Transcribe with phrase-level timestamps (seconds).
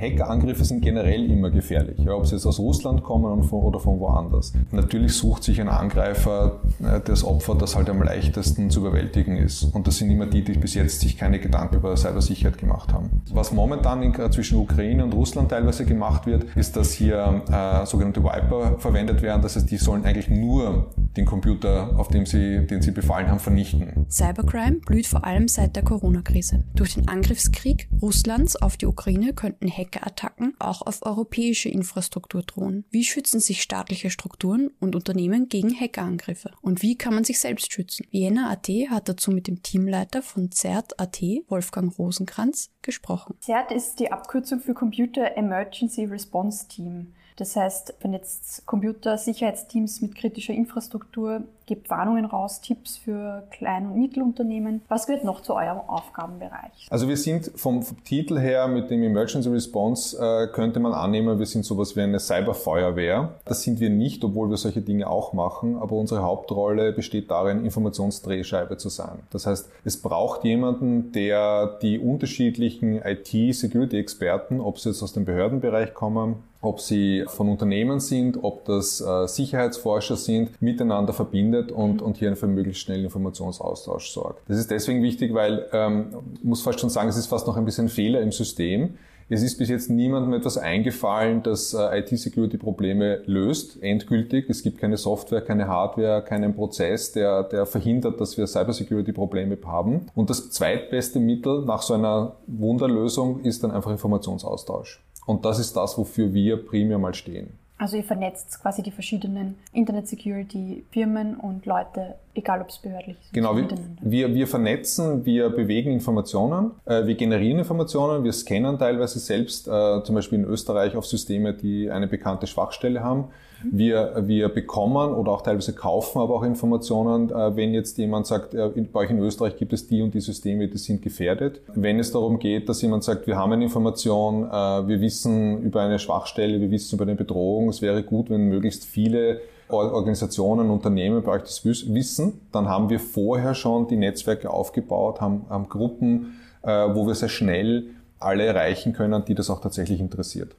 [0.00, 4.52] Hackerangriffe sind generell immer gefährlich, ja, ob sie jetzt aus Russland kommen oder von woanders.
[4.72, 9.64] Natürlich sucht sich ein Angreifer äh, das Opfer, das halt am leichtesten zu überwältigen ist.
[9.74, 13.22] Und das sind immer die, die bis jetzt sich keine Gedanken über Cybersicherheit gemacht haben.
[13.32, 18.22] Was momentan in, zwischen Ukraine und Russland teilweise gemacht wird, ist, dass hier äh, sogenannte
[18.22, 19.42] Wiper verwendet werden.
[19.42, 23.40] Das heißt, die sollen eigentlich nur den Computer, auf dem sie, den sie befallen haben,
[23.40, 24.06] vernichten.
[24.08, 26.64] Cybercrime blüht vor allem seit der Corona-Krise.
[26.74, 32.84] Durch den Angriffskrieg Russlands auf die Ukraine könnten Hackerattacken auch auf europäische Infrastruktur drohen.
[32.90, 36.52] Wie schützen sich staatliche Strukturen und Unternehmen gegen Hackerangriffe?
[36.62, 38.06] Und wie kann man sich selbst schützen?
[38.10, 43.36] Vienna.at hat dazu mit dem Teamleiter von CERT.at, Wolfgang Rosenkranz, gesprochen.
[43.40, 47.14] CERT ist die Abkürzung für Computer Emergency Response Team.
[47.36, 54.00] Das heißt, wenn jetzt Computersicherheitsteams mit kritischer Infrastruktur gebt Warnungen raus, Tipps für Klein- und
[54.00, 54.82] Mittelunternehmen.
[54.88, 56.88] Was gehört noch zu eurem Aufgabenbereich?
[56.90, 61.46] Also wir sind vom Titel her mit dem Emergency Response äh, könnte man annehmen, wir
[61.46, 63.36] sind sowas wie eine Cyberfeuerwehr.
[63.44, 67.64] Das sind wir nicht, obwohl wir solche Dinge auch machen, aber unsere Hauptrolle besteht darin,
[67.64, 69.20] Informationsdrehscheibe zu sein.
[69.30, 75.94] Das heißt, es braucht jemanden, der die unterschiedlichen IT-Security-Experten, ob sie jetzt aus dem Behördenbereich
[75.94, 82.16] kommen, ob sie von Unternehmen sind, ob das äh, Sicherheitsforscher sind, miteinander verbindet und, und
[82.16, 84.48] hier für möglichst schnellen Informationsaustausch sorgt.
[84.48, 86.06] Das ist deswegen wichtig, weil, ähm,
[86.42, 88.94] muss fast schon sagen, es ist fast noch ein bisschen Fehler im System.
[89.32, 94.50] Es ist bis jetzt niemandem etwas eingefallen, das äh, IT-Security-Probleme löst, endgültig.
[94.50, 100.06] Es gibt keine Software, keine Hardware, keinen Prozess, der, der verhindert, dass wir Cybersecurity-Probleme haben.
[100.16, 105.00] Und das zweitbeste Mittel nach so einer Wunderlösung ist dann einfach Informationsaustausch.
[105.26, 107.59] Und das ist das, wofür wir primär mal stehen.
[107.80, 113.32] Also ihr vernetzt quasi die verschiedenen Internet-Security-Firmen und Leute, egal ob es behördlich ist.
[113.32, 113.68] Genau, wir,
[114.02, 120.04] wir, wir, vernetzen, wir bewegen Informationen, äh, wir generieren Informationen, wir scannen teilweise selbst, äh,
[120.04, 123.28] zum Beispiel in Österreich auf Systeme, die eine bekannte Schwachstelle haben.
[123.64, 128.54] Wir, wir bekommen oder auch teilweise kaufen aber auch Informationen, äh, wenn jetzt jemand sagt,
[128.54, 131.60] äh, bei euch in Österreich gibt es die und die Systeme, die sind gefährdet.
[131.74, 135.82] Wenn es darum geht, dass jemand sagt, wir haben eine Information, äh, wir wissen über
[135.82, 141.22] eine Schwachstelle, wir wissen über eine Bedrohung, es wäre gut, wenn möglichst viele Organisationen, Unternehmen
[141.22, 146.40] bei euch das wissen, dann haben wir vorher schon die Netzwerke aufgebaut, haben, haben Gruppen,
[146.62, 147.84] wo wir sehr schnell
[148.18, 150.56] alle erreichen können, die das auch tatsächlich interessiert.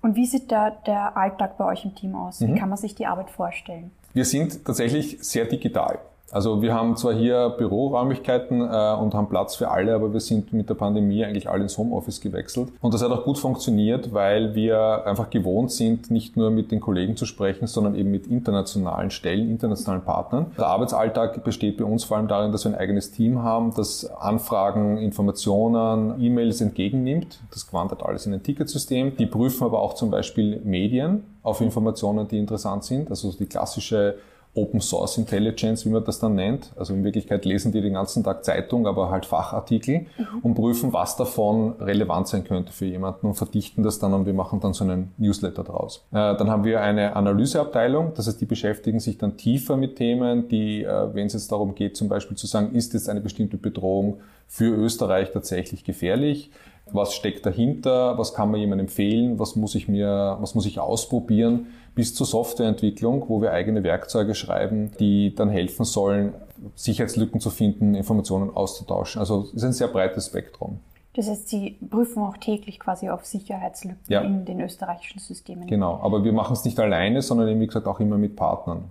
[0.00, 2.40] Und wie sieht da der Alltag bei euch im Team aus?
[2.40, 2.56] Wie mhm.
[2.56, 3.90] kann man sich die Arbeit vorstellen?
[4.14, 5.98] Wir sind tatsächlich sehr digital.
[6.30, 10.52] Also wir haben zwar hier Büroräumlichkeiten äh, und haben Platz für alle, aber wir sind
[10.52, 12.68] mit der Pandemie eigentlich alle ins Homeoffice gewechselt.
[12.80, 16.80] Und das hat auch gut funktioniert, weil wir einfach gewohnt sind, nicht nur mit den
[16.80, 20.52] Kollegen zu sprechen, sondern eben mit internationalen Stellen, internationalen Partnern.
[20.58, 24.04] Der Arbeitsalltag besteht bei uns vor allem darin, dass wir ein eigenes Team haben, das
[24.04, 27.40] Anfragen, Informationen, E-Mails entgegennimmt.
[27.52, 29.16] Das wandert alles in ein Ticketsystem.
[29.16, 33.08] Die prüfen aber auch zum Beispiel Medien auf Informationen, die interessant sind.
[33.08, 34.16] Also die klassische
[34.58, 36.72] Open Source Intelligence, wie man das dann nennt.
[36.76, 40.40] Also in Wirklichkeit lesen die den ganzen Tag Zeitung, aber halt Fachartikel mhm.
[40.42, 44.34] und prüfen, was davon relevant sein könnte für jemanden und verdichten das dann und wir
[44.34, 46.04] machen dann so einen Newsletter draus.
[46.10, 50.48] Äh, dann haben wir eine Analyseabteilung, das heißt, die beschäftigen sich dann tiefer mit Themen,
[50.48, 53.56] die, äh, wenn es jetzt darum geht, zum Beispiel zu sagen, ist jetzt eine bestimmte
[53.56, 56.50] Bedrohung für Österreich tatsächlich gefährlich?
[56.92, 58.18] Was steckt dahinter?
[58.18, 59.38] Was kann man jemandem empfehlen?
[59.38, 61.66] Was muss ich mir, was muss ich ausprobieren?
[61.98, 66.32] bis zur Softwareentwicklung, wo wir eigene Werkzeuge schreiben, die dann helfen sollen,
[66.76, 69.18] Sicherheitslücken zu finden, Informationen auszutauschen.
[69.18, 70.78] Also es ist ein sehr breites Spektrum.
[71.14, 74.20] Das heißt, Sie prüfen auch täglich quasi auf Sicherheitslücken ja.
[74.20, 75.66] in den österreichischen Systemen.
[75.66, 78.84] Genau, aber wir machen es nicht alleine, sondern eben, wie gesagt, auch immer mit Partnern.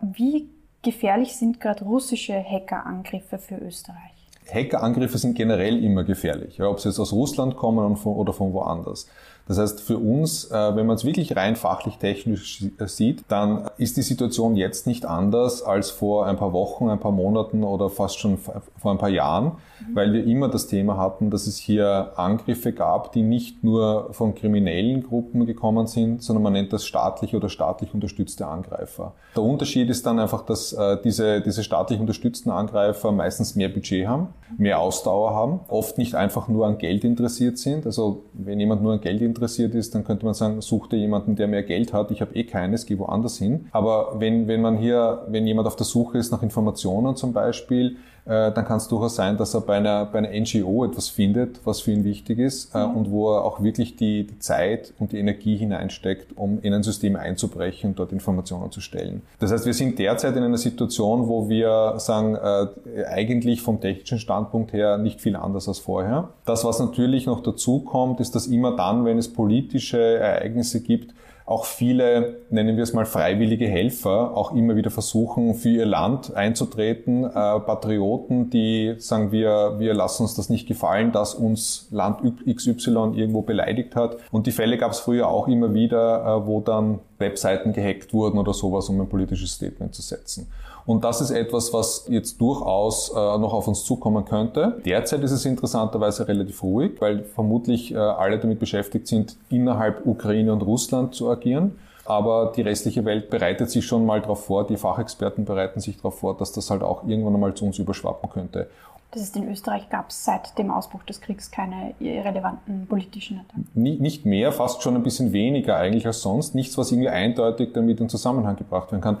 [0.00, 0.48] Wie
[0.82, 4.17] gefährlich sind gerade russische Hackerangriffe für Österreich?
[4.52, 9.06] Hackerangriffe sind generell immer gefährlich, ja, ob sie jetzt aus Russland kommen oder von woanders.
[9.48, 13.96] Das heißt, für uns, äh, wenn man es wirklich rein fachlich technisch sieht, dann ist
[13.96, 18.18] die Situation jetzt nicht anders als vor ein paar Wochen, ein paar Monaten oder fast
[18.18, 19.52] schon vor ein paar Jahren,
[19.94, 24.34] weil wir immer das Thema hatten, dass es hier Angriffe gab, die nicht nur von
[24.34, 29.14] kriminellen Gruppen gekommen sind, sondern man nennt das staatlich oder staatlich unterstützte Angreifer.
[29.34, 34.06] Der Unterschied ist dann einfach, dass äh, diese, diese staatlich unterstützten Angreifer meistens mehr Budget
[34.06, 34.28] haben,
[34.58, 37.86] mehr Ausdauer haben, oft nicht einfach nur an Geld interessiert sind.
[37.86, 40.98] Also wenn jemand nur an Geld interessiert interessiert ist, dann könnte man sagen, such dir
[40.98, 42.10] jemanden, der mehr Geld hat.
[42.10, 43.68] Ich habe eh keines, geh woanders hin.
[43.72, 47.96] Aber wenn, wenn man hier, wenn jemand auf der Suche ist nach Informationen zum Beispiel,
[48.28, 51.80] dann kann es durchaus sein, dass er bei einer, bei einer NGO etwas findet, was
[51.80, 52.96] für ihn wichtig ist äh, mhm.
[52.96, 56.82] und wo er auch wirklich die, die Zeit und die Energie hineinsteckt, um in ein
[56.82, 59.22] System einzubrechen und dort Informationen zu stellen.
[59.38, 64.18] Das heißt, wir sind derzeit in einer Situation, wo wir sagen, äh, eigentlich vom technischen
[64.18, 66.28] Standpunkt her nicht viel anders als vorher.
[66.44, 71.14] Das, was natürlich noch dazu kommt, ist, dass immer dann, wenn es politische Ereignisse gibt,
[71.48, 76.34] auch viele, nennen wir es mal freiwillige Helfer, auch immer wieder versuchen, für ihr Land
[76.34, 77.24] einzutreten.
[77.24, 83.12] Äh, Patrioten, die sagen, wir, wir lassen uns das nicht gefallen, dass uns Land XY
[83.14, 84.18] irgendwo beleidigt hat.
[84.30, 88.38] Und die Fälle gab es früher auch immer wieder, äh, wo dann Webseiten gehackt wurden
[88.38, 90.48] oder sowas, um ein politisches Statement zu setzen.
[90.88, 94.80] Und das ist etwas, was jetzt durchaus äh, noch auf uns zukommen könnte.
[94.86, 100.50] Derzeit ist es interessanterweise relativ ruhig, weil vermutlich äh, alle damit beschäftigt sind, innerhalb Ukraine
[100.50, 101.72] und Russland zu agieren.
[102.08, 106.18] Aber die restliche Welt bereitet sich schon mal darauf vor, die Fachexperten bereiten sich darauf
[106.18, 108.70] vor, dass das halt auch irgendwann einmal zu uns überschwappen könnte.
[109.10, 113.68] Das ist in Österreich gab es seit dem Ausbruch des Kriegs keine relevanten politischen Attacken.
[113.74, 116.54] Nicht mehr, fast schon ein bisschen weniger eigentlich als sonst.
[116.54, 119.18] Nichts, was irgendwie eindeutig damit in Zusammenhang gebracht werden kann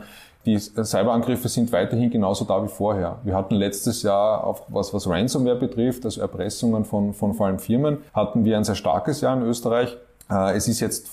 [0.48, 3.18] die Cyberangriffe sind weiterhin genauso da wie vorher.
[3.22, 7.58] Wir hatten letztes Jahr, auf was, was Ransomware betrifft, also Erpressungen von, von vor allem
[7.58, 9.96] Firmen, hatten wir ein sehr starkes Jahr in Österreich.
[10.30, 11.08] Äh, es ist jetzt,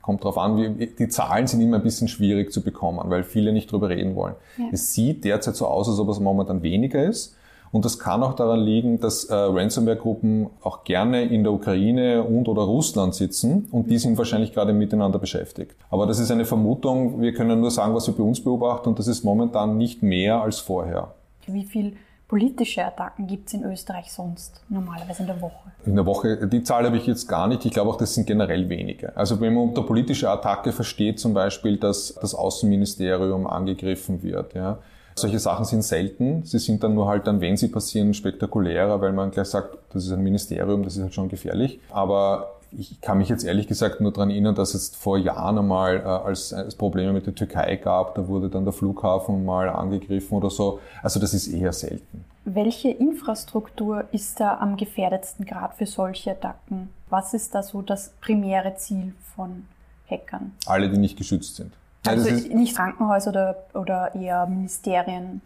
[0.00, 3.52] kommt darauf an, wie, die Zahlen sind immer ein bisschen schwierig zu bekommen, weil viele
[3.52, 4.34] nicht drüber reden wollen.
[4.56, 4.66] Ja.
[4.72, 7.36] Es sieht derzeit so aus, als ob es momentan weniger ist.
[7.72, 12.46] Und das kann auch daran liegen, dass äh, Ransomware-Gruppen auch gerne in der Ukraine und
[12.46, 15.74] oder Russland sitzen und die sind wahrscheinlich gerade miteinander beschäftigt.
[15.88, 17.22] Aber das ist eine Vermutung.
[17.22, 20.42] Wir können nur sagen, was wir bei uns beobachten und das ist momentan nicht mehr
[20.42, 21.14] als vorher.
[21.46, 21.96] Wie viel
[22.32, 25.70] politische Attacken gibt es in Österreich sonst normalerweise in der Woche?
[25.84, 27.66] In der Woche, die Zahl habe ich jetzt gar nicht.
[27.66, 29.14] Ich glaube auch, das sind generell wenige.
[29.18, 34.78] Also wenn man unter politische Attacke versteht zum Beispiel, dass das Außenministerium angegriffen wird, ja,
[35.14, 36.42] solche Sachen sind selten.
[36.42, 40.06] Sie sind dann nur halt dann, wenn sie passieren, spektakulärer, weil man gleich sagt, das
[40.06, 41.80] ist ein Ministerium, das ist halt schon gefährlich.
[41.90, 45.96] Aber ich kann mich jetzt ehrlich gesagt nur daran erinnern, dass es vor Jahren einmal,
[45.96, 50.36] äh, als es Probleme mit der Türkei gab, da wurde dann der Flughafen mal angegriffen
[50.36, 50.80] oder so.
[51.02, 52.24] Also das ist eher selten.
[52.44, 56.88] Welche Infrastruktur ist da am gefährdetsten Grad für solche Attacken?
[57.08, 59.64] Was ist da so das primäre Ziel von
[60.10, 60.52] Hackern?
[60.66, 61.72] Alle, die nicht geschützt sind.
[62.04, 65.40] Also nicht Krankenhäuser oder, oder eher Ministerien?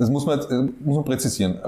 [0.00, 1.58] Das muss man, äh, muss man präzisieren.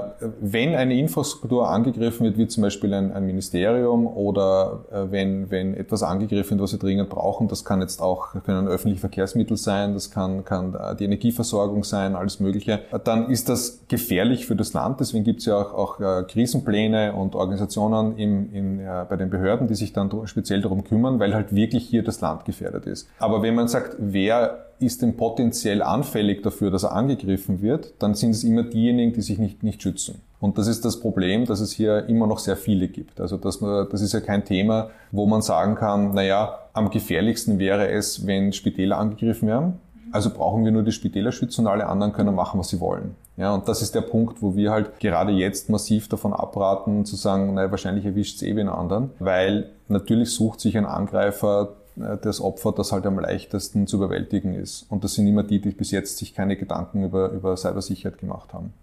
[0.41, 5.75] Wenn eine Infrastruktur angegriffen wird, wie zum Beispiel ein, ein Ministerium oder äh, wenn, wenn
[5.75, 9.93] etwas angegriffen wird, was wir dringend brauchen, das kann jetzt auch können öffentliche Verkehrsmittel sein,
[9.93, 14.99] das kann, kann die Energieversorgung sein, alles Mögliche, dann ist das gefährlich für das Land.
[14.99, 19.67] Deswegen gibt es ja auch, auch äh, Krisenpläne und Organisationen im, im, bei den Behörden,
[19.67, 23.07] die sich dann speziell darum kümmern, weil halt wirklich hier das Land gefährdet ist.
[23.19, 28.15] Aber wenn man sagt, wer ist denn potenziell anfällig dafür, dass er angegriffen wird, dann
[28.15, 30.21] sind es immer diejenigen, die sich nicht, nicht schützen.
[30.39, 33.21] Und das ist das Problem, dass es hier immer noch sehr viele gibt.
[33.21, 37.59] Also dass man, das ist ja kein Thema, wo man sagen kann, naja, am gefährlichsten
[37.59, 39.79] wäre es, wenn Spitäler angegriffen werden.
[40.11, 43.15] Also brauchen wir nur die Spitäler schützen und alle anderen können machen, was sie wollen.
[43.35, 47.15] Ja, und das ist der Punkt, wo wir halt gerade jetzt massiv davon abraten, zu
[47.15, 52.41] sagen, naja, wahrscheinlich erwischt es eh wen anderen, weil natürlich sucht sich ein Angreifer das
[52.41, 54.85] Opfer, das halt am leichtesten zu überwältigen ist.
[54.89, 58.53] Und das sind immer die, die bis jetzt sich keine Gedanken über, über Cybersicherheit gemacht
[58.53, 58.73] haben.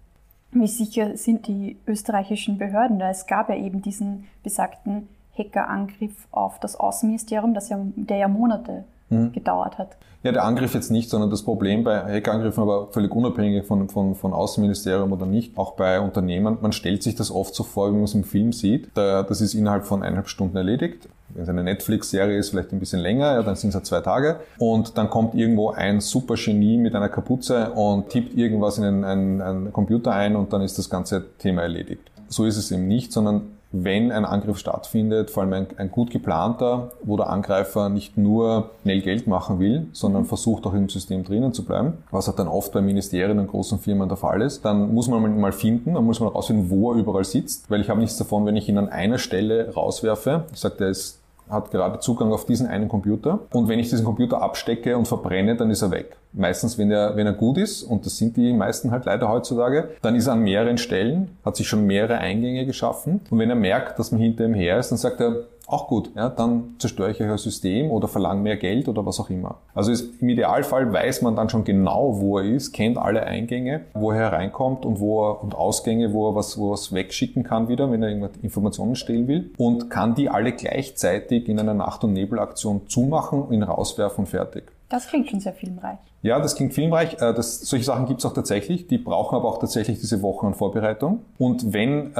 [0.51, 2.99] Wie sicher sind die österreichischen Behörden?
[3.01, 8.83] Es gab ja eben diesen besagten Hackerangriff auf das Außenministerium, das ja, der ja Monate
[9.11, 9.31] mhm.
[9.31, 9.97] gedauert hat.
[10.23, 14.13] Ja, der Angriff jetzt nicht, sondern das Problem bei Hackerangriffen, aber völlig unabhängig von, von,
[14.13, 17.95] von Außenministerium oder nicht, auch bei Unternehmen, man stellt sich das oft so vor, wie
[17.95, 18.89] man es im Film sieht.
[18.93, 21.09] Das ist innerhalb von eineinhalb Stunden erledigt.
[21.29, 24.01] Wenn es eine Netflix-Serie ist, vielleicht ein bisschen länger, ja, dann sind es halt zwei
[24.01, 24.41] Tage.
[24.59, 29.03] Und dann kommt irgendwo ein super Genie mit einer Kapuze und tippt irgendwas in einen,
[29.03, 32.11] einen, einen Computer ein und dann ist das ganze Thema erledigt.
[32.27, 36.11] So ist es eben nicht, sondern wenn ein Angriff stattfindet, vor allem ein, ein, gut
[36.11, 40.27] geplanter, wo der Angreifer nicht nur schnell Geld machen will, sondern mhm.
[40.27, 43.79] versucht auch im System drinnen zu bleiben, was halt dann oft bei Ministerien und großen
[43.79, 46.97] Firmen der Fall ist, dann muss man mal finden, dann muss man rausfinden, wo er
[46.97, 50.59] überall sitzt, weil ich habe nichts davon, wenn ich ihn an einer Stelle rauswerfe, ich
[50.59, 51.20] sage, der ist
[51.51, 53.39] hat gerade Zugang auf diesen einen Computer.
[53.51, 56.17] Und wenn ich diesen Computer abstecke und verbrenne, dann ist er weg.
[56.33, 59.89] Meistens, wenn er, wenn er gut ist, und das sind die meisten halt leider heutzutage,
[60.01, 63.21] dann ist er an mehreren Stellen, hat sich schon mehrere Eingänge geschaffen.
[63.29, 66.11] Und wenn er merkt, dass man hinter ihm her ist, dann sagt er, auch gut,
[66.15, 69.59] ja, dann zerstöre ich ein System oder verlange mehr Geld oder was auch immer.
[69.73, 73.81] Also ist, im Idealfall weiß man dann schon genau, wo er ist, kennt alle Eingänge,
[73.93, 77.43] wo er hereinkommt und wo er und Ausgänge, wo er was, wo er was wegschicken
[77.43, 81.73] kann wieder, wenn er irgendwelche Informationen stehlen will und kann die alle gleichzeitig in einer
[81.73, 84.63] Nacht- und Nebelaktion zumachen, ihn rauswerfen und fertig.
[84.91, 85.99] Das klingt schon sehr filmreich.
[86.21, 87.13] Ja, das klingt filmreich.
[87.13, 88.87] Äh, das, solche Sachen gibt es auch tatsächlich.
[88.87, 91.21] Die brauchen aber auch tatsächlich diese Wochen an Vorbereitung.
[91.37, 92.15] Und wenn äh,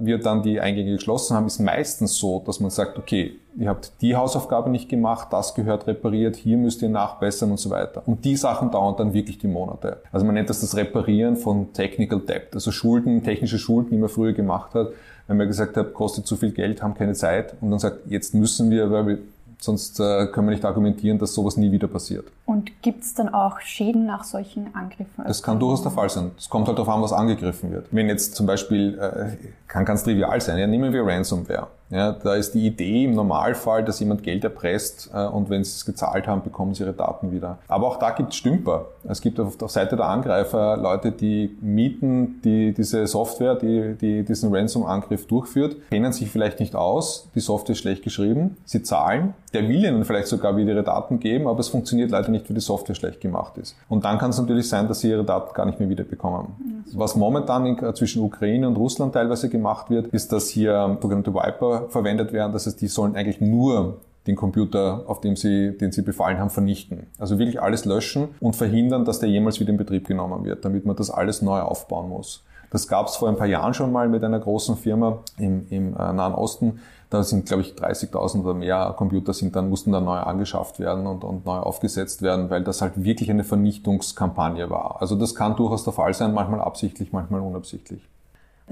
[0.00, 3.90] wir dann die Eingänge geschlossen haben, ist meistens so, dass man sagt, okay, ihr habt
[4.02, 8.04] die Hausaufgabe nicht gemacht, das gehört repariert, hier müsst ihr nachbessern und so weiter.
[8.06, 9.98] Und die Sachen dauern dann wirklich die Monate.
[10.12, 14.08] Also man nennt das das Reparieren von Technical Debt, also Schulden, technische Schulden, die man
[14.08, 14.90] früher gemacht hat,
[15.26, 18.32] wenn man gesagt hat, kostet zu viel Geld, haben keine Zeit und dann sagt, jetzt
[18.32, 19.18] müssen wir, weil wir
[19.62, 22.26] Sonst äh, können wir nicht argumentieren, dass sowas nie wieder passiert.
[22.46, 25.22] Und gibt es dann auch Schäden nach solchen Angriffen?
[25.24, 26.32] Das kann durchaus der Fall sein.
[26.36, 27.86] Es kommt halt darauf an, was angegriffen wird.
[27.92, 29.36] Wenn jetzt zum Beispiel, äh,
[29.68, 31.68] kann ganz trivial sein, ja, nehmen wir Ransomware.
[31.92, 35.72] Ja, da ist die Idee im Normalfall, dass jemand Geld erpresst äh, und wenn sie
[35.72, 37.58] es gezahlt haben, bekommen sie ihre Daten wieder.
[37.68, 38.86] Aber auch da gibt es Stümper.
[39.06, 44.22] Es gibt auf der Seite der Angreifer Leute, die mieten die, diese Software, die, die
[44.22, 49.34] diesen Ransom-Angriff durchführt, kennen sich vielleicht nicht aus, die Software ist schlecht geschrieben, sie zahlen,
[49.52, 52.54] der will ihnen vielleicht sogar wieder ihre Daten geben, aber es funktioniert leider nicht, weil
[52.54, 53.76] die Software schlecht gemacht ist.
[53.90, 56.84] Und dann kann es natürlich sein, dass sie ihre Daten gar nicht mehr wieder bekommen.
[56.94, 61.34] Was momentan in, äh, zwischen Ukraine und Russland teilweise gemacht wird, ist, dass hier sogenannte
[61.34, 62.52] Viper verwendet werden.
[62.52, 66.50] Das heißt, die sollen eigentlich nur den Computer, auf dem sie, den sie befallen haben,
[66.50, 67.06] vernichten.
[67.18, 70.86] Also wirklich alles löschen und verhindern, dass der jemals wieder in Betrieb genommen wird, damit
[70.86, 72.44] man das alles neu aufbauen muss.
[72.70, 75.94] Das gab es vor ein paar Jahren schon mal mit einer großen Firma im, im
[75.94, 76.80] äh, Nahen Osten.
[77.10, 81.06] Da sind, glaube ich, 30.000 oder mehr Computer sind dann, mussten dann neu angeschafft werden
[81.06, 85.02] und, und neu aufgesetzt werden, weil das halt wirklich eine Vernichtungskampagne war.
[85.02, 88.08] Also das kann durchaus der Fall sein, manchmal absichtlich, manchmal unabsichtlich.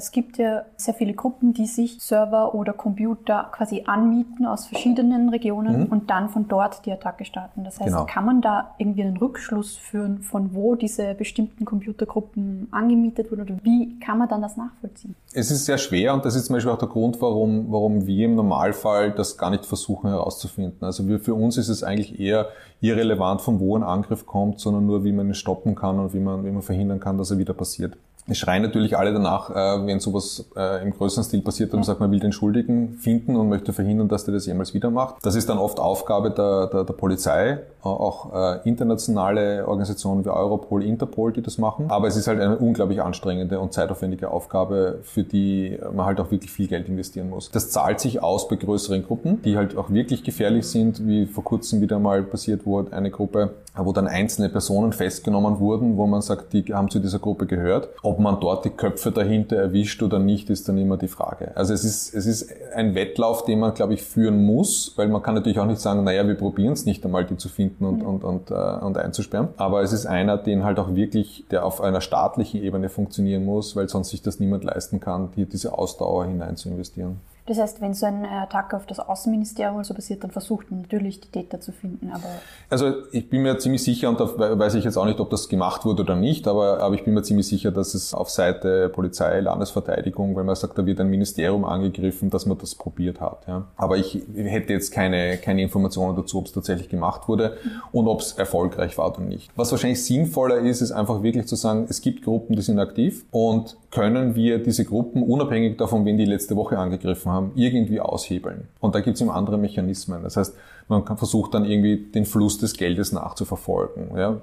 [0.00, 5.28] Es gibt ja sehr viele Gruppen, die sich Server oder Computer quasi anmieten aus verschiedenen
[5.28, 5.86] Regionen mhm.
[5.88, 7.64] und dann von dort die Attacke starten.
[7.64, 8.06] Das heißt, genau.
[8.06, 13.56] kann man da irgendwie einen Rückschluss führen, von wo diese bestimmten Computergruppen angemietet wurden oder
[13.62, 15.14] wie kann man dann das nachvollziehen?
[15.34, 18.24] Es ist sehr schwer und das ist zum Beispiel auch der Grund, warum, warum wir
[18.24, 20.82] im Normalfall das gar nicht versuchen herauszufinden.
[20.82, 22.48] Also wir, für uns ist es eigentlich eher
[22.80, 26.20] irrelevant, von wo ein Angriff kommt, sondern nur, wie man ihn stoppen kann und wie
[26.20, 27.98] man, wie man verhindern kann, dass er wieder passiert.
[28.30, 31.98] Es schreien natürlich alle danach, äh, wenn sowas äh, im größeren Stil passiert und sagt,
[31.98, 35.16] man will den Schuldigen finden und möchte verhindern, dass der das jemals wieder macht.
[35.22, 40.84] Das ist dann oft Aufgabe der, der, der Polizei, auch äh, internationale Organisationen wie Europol,
[40.84, 41.86] Interpol, die das machen.
[41.90, 46.30] Aber es ist halt eine unglaublich anstrengende und zeitaufwendige Aufgabe, für die man halt auch
[46.30, 47.50] wirklich viel Geld investieren muss.
[47.50, 51.42] Das zahlt sich aus bei größeren Gruppen, die halt auch wirklich gefährlich sind, wie vor
[51.42, 56.22] kurzem wieder mal passiert wurde, eine Gruppe, wo dann einzelne Personen festgenommen wurden, wo man
[56.22, 57.88] sagt, die haben zu dieser Gruppe gehört.
[58.02, 61.56] Ob man dort die Köpfe dahinter erwischt oder nicht, ist dann immer die Frage.
[61.56, 65.22] Also es ist, es ist ein Wettlauf, den man, glaube ich, führen muss, weil man
[65.22, 68.02] kann natürlich auch nicht sagen, naja, wir probieren es nicht einmal, die zu finden und,
[68.02, 69.48] und, und, äh, und einzusperren.
[69.56, 73.76] Aber es ist einer, den halt auch wirklich, der auf einer staatlichen Ebene funktionieren muss,
[73.76, 77.20] weil sonst sich das niemand leisten kann, hier diese Ausdauer hinein zu investieren.
[77.50, 81.18] Das heißt, wenn so eine Attacke auf das Außenministerium so passiert, dann versucht man natürlich
[81.18, 82.12] die Täter zu finden.
[82.14, 82.28] Aber
[82.68, 85.48] also ich bin mir ziemlich sicher, und da weiß ich jetzt auch nicht, ob das
[85.48, 88.88] gemacht wurde oder nicht, aber, aber ich bin mir ziemlich sicher, dass es auf Seite
[88.88, 93.48] Polizei, Landesverteidigung, wenn man sagt, da wird ein Ministerium angegriffen, dass man das probiert hat.
[93.48, 93.66] Ja.
[93.76, 97.56] Aber ich hätte jetzt keine, keine Informationen dazu, ob es tatsächlich gemacht wurde
[97.90, 99.50] und ob es erfolgreich war oder nicht.
[99.56, 103.24] Was wahrscheinlich sinnvoller ist, ist einfach wirklich zu sagen, es gibt Gruppen, die sind aktiv
[103.32, 108.68] und können wir diese Gruppen, unabhängig davon, wen die letzte Woche angegriffen haben, irgendwie aushebeln.
[108.80, 110.22] Und da gibt es eben andere Mechanismen.
[110.22, 110.56] Das heißt,
[110.90, 114.10] man versucht dann irgendwie den Fluss des Geldes nachzuverfolgen.
[114.16, 114.40] Ja.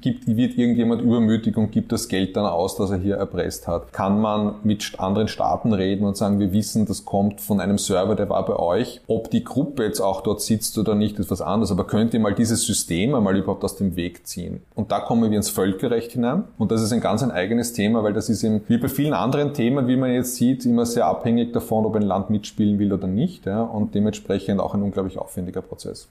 [0.00, 3.92] Gibt, wird irgendjemand übermütig und gibt das Geld dann aus, das er hier erpresst hat?
[3.92, 8.14] Kann man mit anderen Staaten reden und sagen, wir wissen, das kommt von einem Server,
[8.14, 9.02] der war bei euch.
[9.06, 11.70] Ob die Gruppe jetzt auch dort sitzt oder nicht, ist was anderes.
[11.70, 14.62] Aber könnt ihr mal dieses System einmal überhaupt aus dem Weg ziehen?
[14.74, 16.44] Und da kommen wir ins Völkerrecht hinein.
[16.56, 19.12] Und das ist ein ganz ein eigenes Thema, weil das ist eben, wie bei vielen
[19.12, 22.92] anderen Themen, wie man jetzt sieht, immer sehr abhängig davon, ob ein Land mitspielen will
[22.92, 23.44] oder nicht.
[23.44, 23.62] Ja.
[23.62, 26.06] Und dementsprechend auch ein unglaublich aufwendiger Prozess.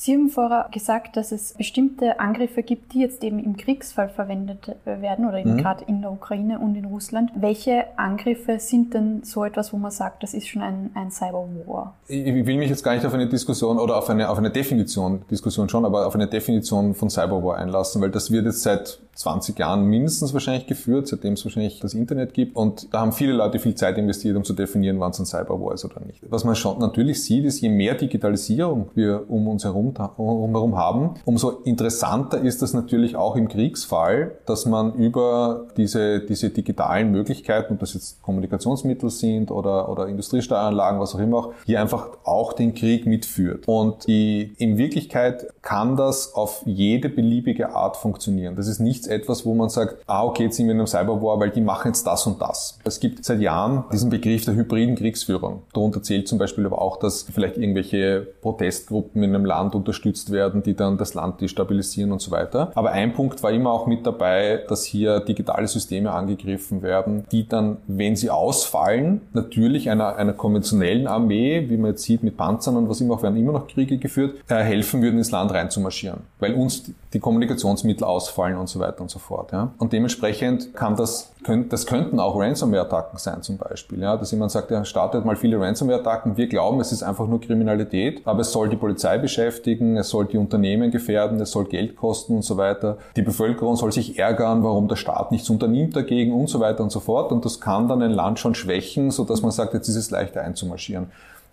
[0.00, 4.76] Sie haben vorher gesagt, dass es bestimmte Angriffe gibt, die jetzt eben im Kriegsfall verwendet
[4.84, 5.58] werden oder eben mhm.
[5.58, 7.32] gerade in der Ukraine und in Russland.
[7.34, 11.96] Welche Angriffe sind denn so etwas, wo man sagt, das ist schon ein, ein Cyberwar?
[12.06, 15.22] Ich will mich jetzt gar nicht auf eine Diskussion oder auf eine, auf eine Definition,
[15.32, 19.58] Diskussion schon, aber auf eine Definition von Cyberwar einlassen, weil das wird jetzt seit 20
[19.58, 22.54] Jahren mindestens wahrscheinlich geführt, seitdem es wahrscheinlich das Internet gibt.
[22.54, 25.74] Und da haben viele Leute viel Zeit investiert, um zu definieren, wann es ein Cyberwar
[25.74, 26.22] ist oder nicht.
[26.30, 31.14] Was man schon natürlich sieht, ist, je mehr Digitalisierung wir um uns herum, herum haben,
[31.24, 37.74] umso interessanter ist das natürlich auch im Kriegsfall, dass man über diese, diese digitalen Möglichkeiten,
[37.74, 42.74] ob das jetzt Kommunikationsmittel sind oder, oder Industriesteueranlagen, was auch immer, hier einfach auch den
[42.74, 43.66] Krieg mitführt.
[43.66, 48.56] Und die, in Wirklichkeit kann das auf jede beliebige Art funktionieren.
[48.56, 51.40] Das ist nichts etwas, wo man sagt, ah, okay, jetzt sind wir in einem Cyberwar,
[51.40, 52.78] weil die machen jetzt das und das.
[52.84, 55.62] Es gibt seit Jahren diesen Begriff der hybriden Kriegsführung.
[55.72, 60.62] Darunter zählt zum Beispiel aber auch, dass vielleicht irgendwelche Protestgruppen in einem Land unterstützt werden,
[60.62, 62.70] die dann das Land destabilisieren und so weiter.
[62.74, 67.48] Aber ein Punkt war immer auch mit dabei, dass hier digitale Systeme angegriffen werden, die
[67.48, 72.76] dann, wenn sie ausfallen, natürlich einer, einer konventionellen Armee, wie man jetzt sieht mit Panzern
[72.76, 76.20] und was immer auch, werden immer noch Kriege geführt, äh, helfen würden, ins Land reinzumarschieren,
[76.38, 79.52] weil uns die Kommunikationsmittel ausfallen und so weiter und so fort.
[79.52, 79.72] Ja.
[79.78, 81.32] Und dementsprechend kann das,
[81.68, 85.58] das könnten auch Ransomware-Attacken sein zum Beispiel, ja, dass jemand sagt, er startet mal viele
[85.60, 90.08] Ransomware-Attacken, wir glauben, es ist einfach nur Kriminalität, aber es soll die Polizei beschäftigen, es
[90.08, 92.98] soll die Unternehmen gefährden, es soll Geld kosten und so weiter.
[93.16, 96.90] Die Bevölkerung soll sich ärgern, warum der Staat nichts unternimmt dagegen und so weiter und
[96.90, 97.32] so fort.
[97.32, 100.10] Und das kann dann ein Land schon schwächen, so dass man sagt, jetzt ist es
[100.10, 101.08] leichter einzumarschieren.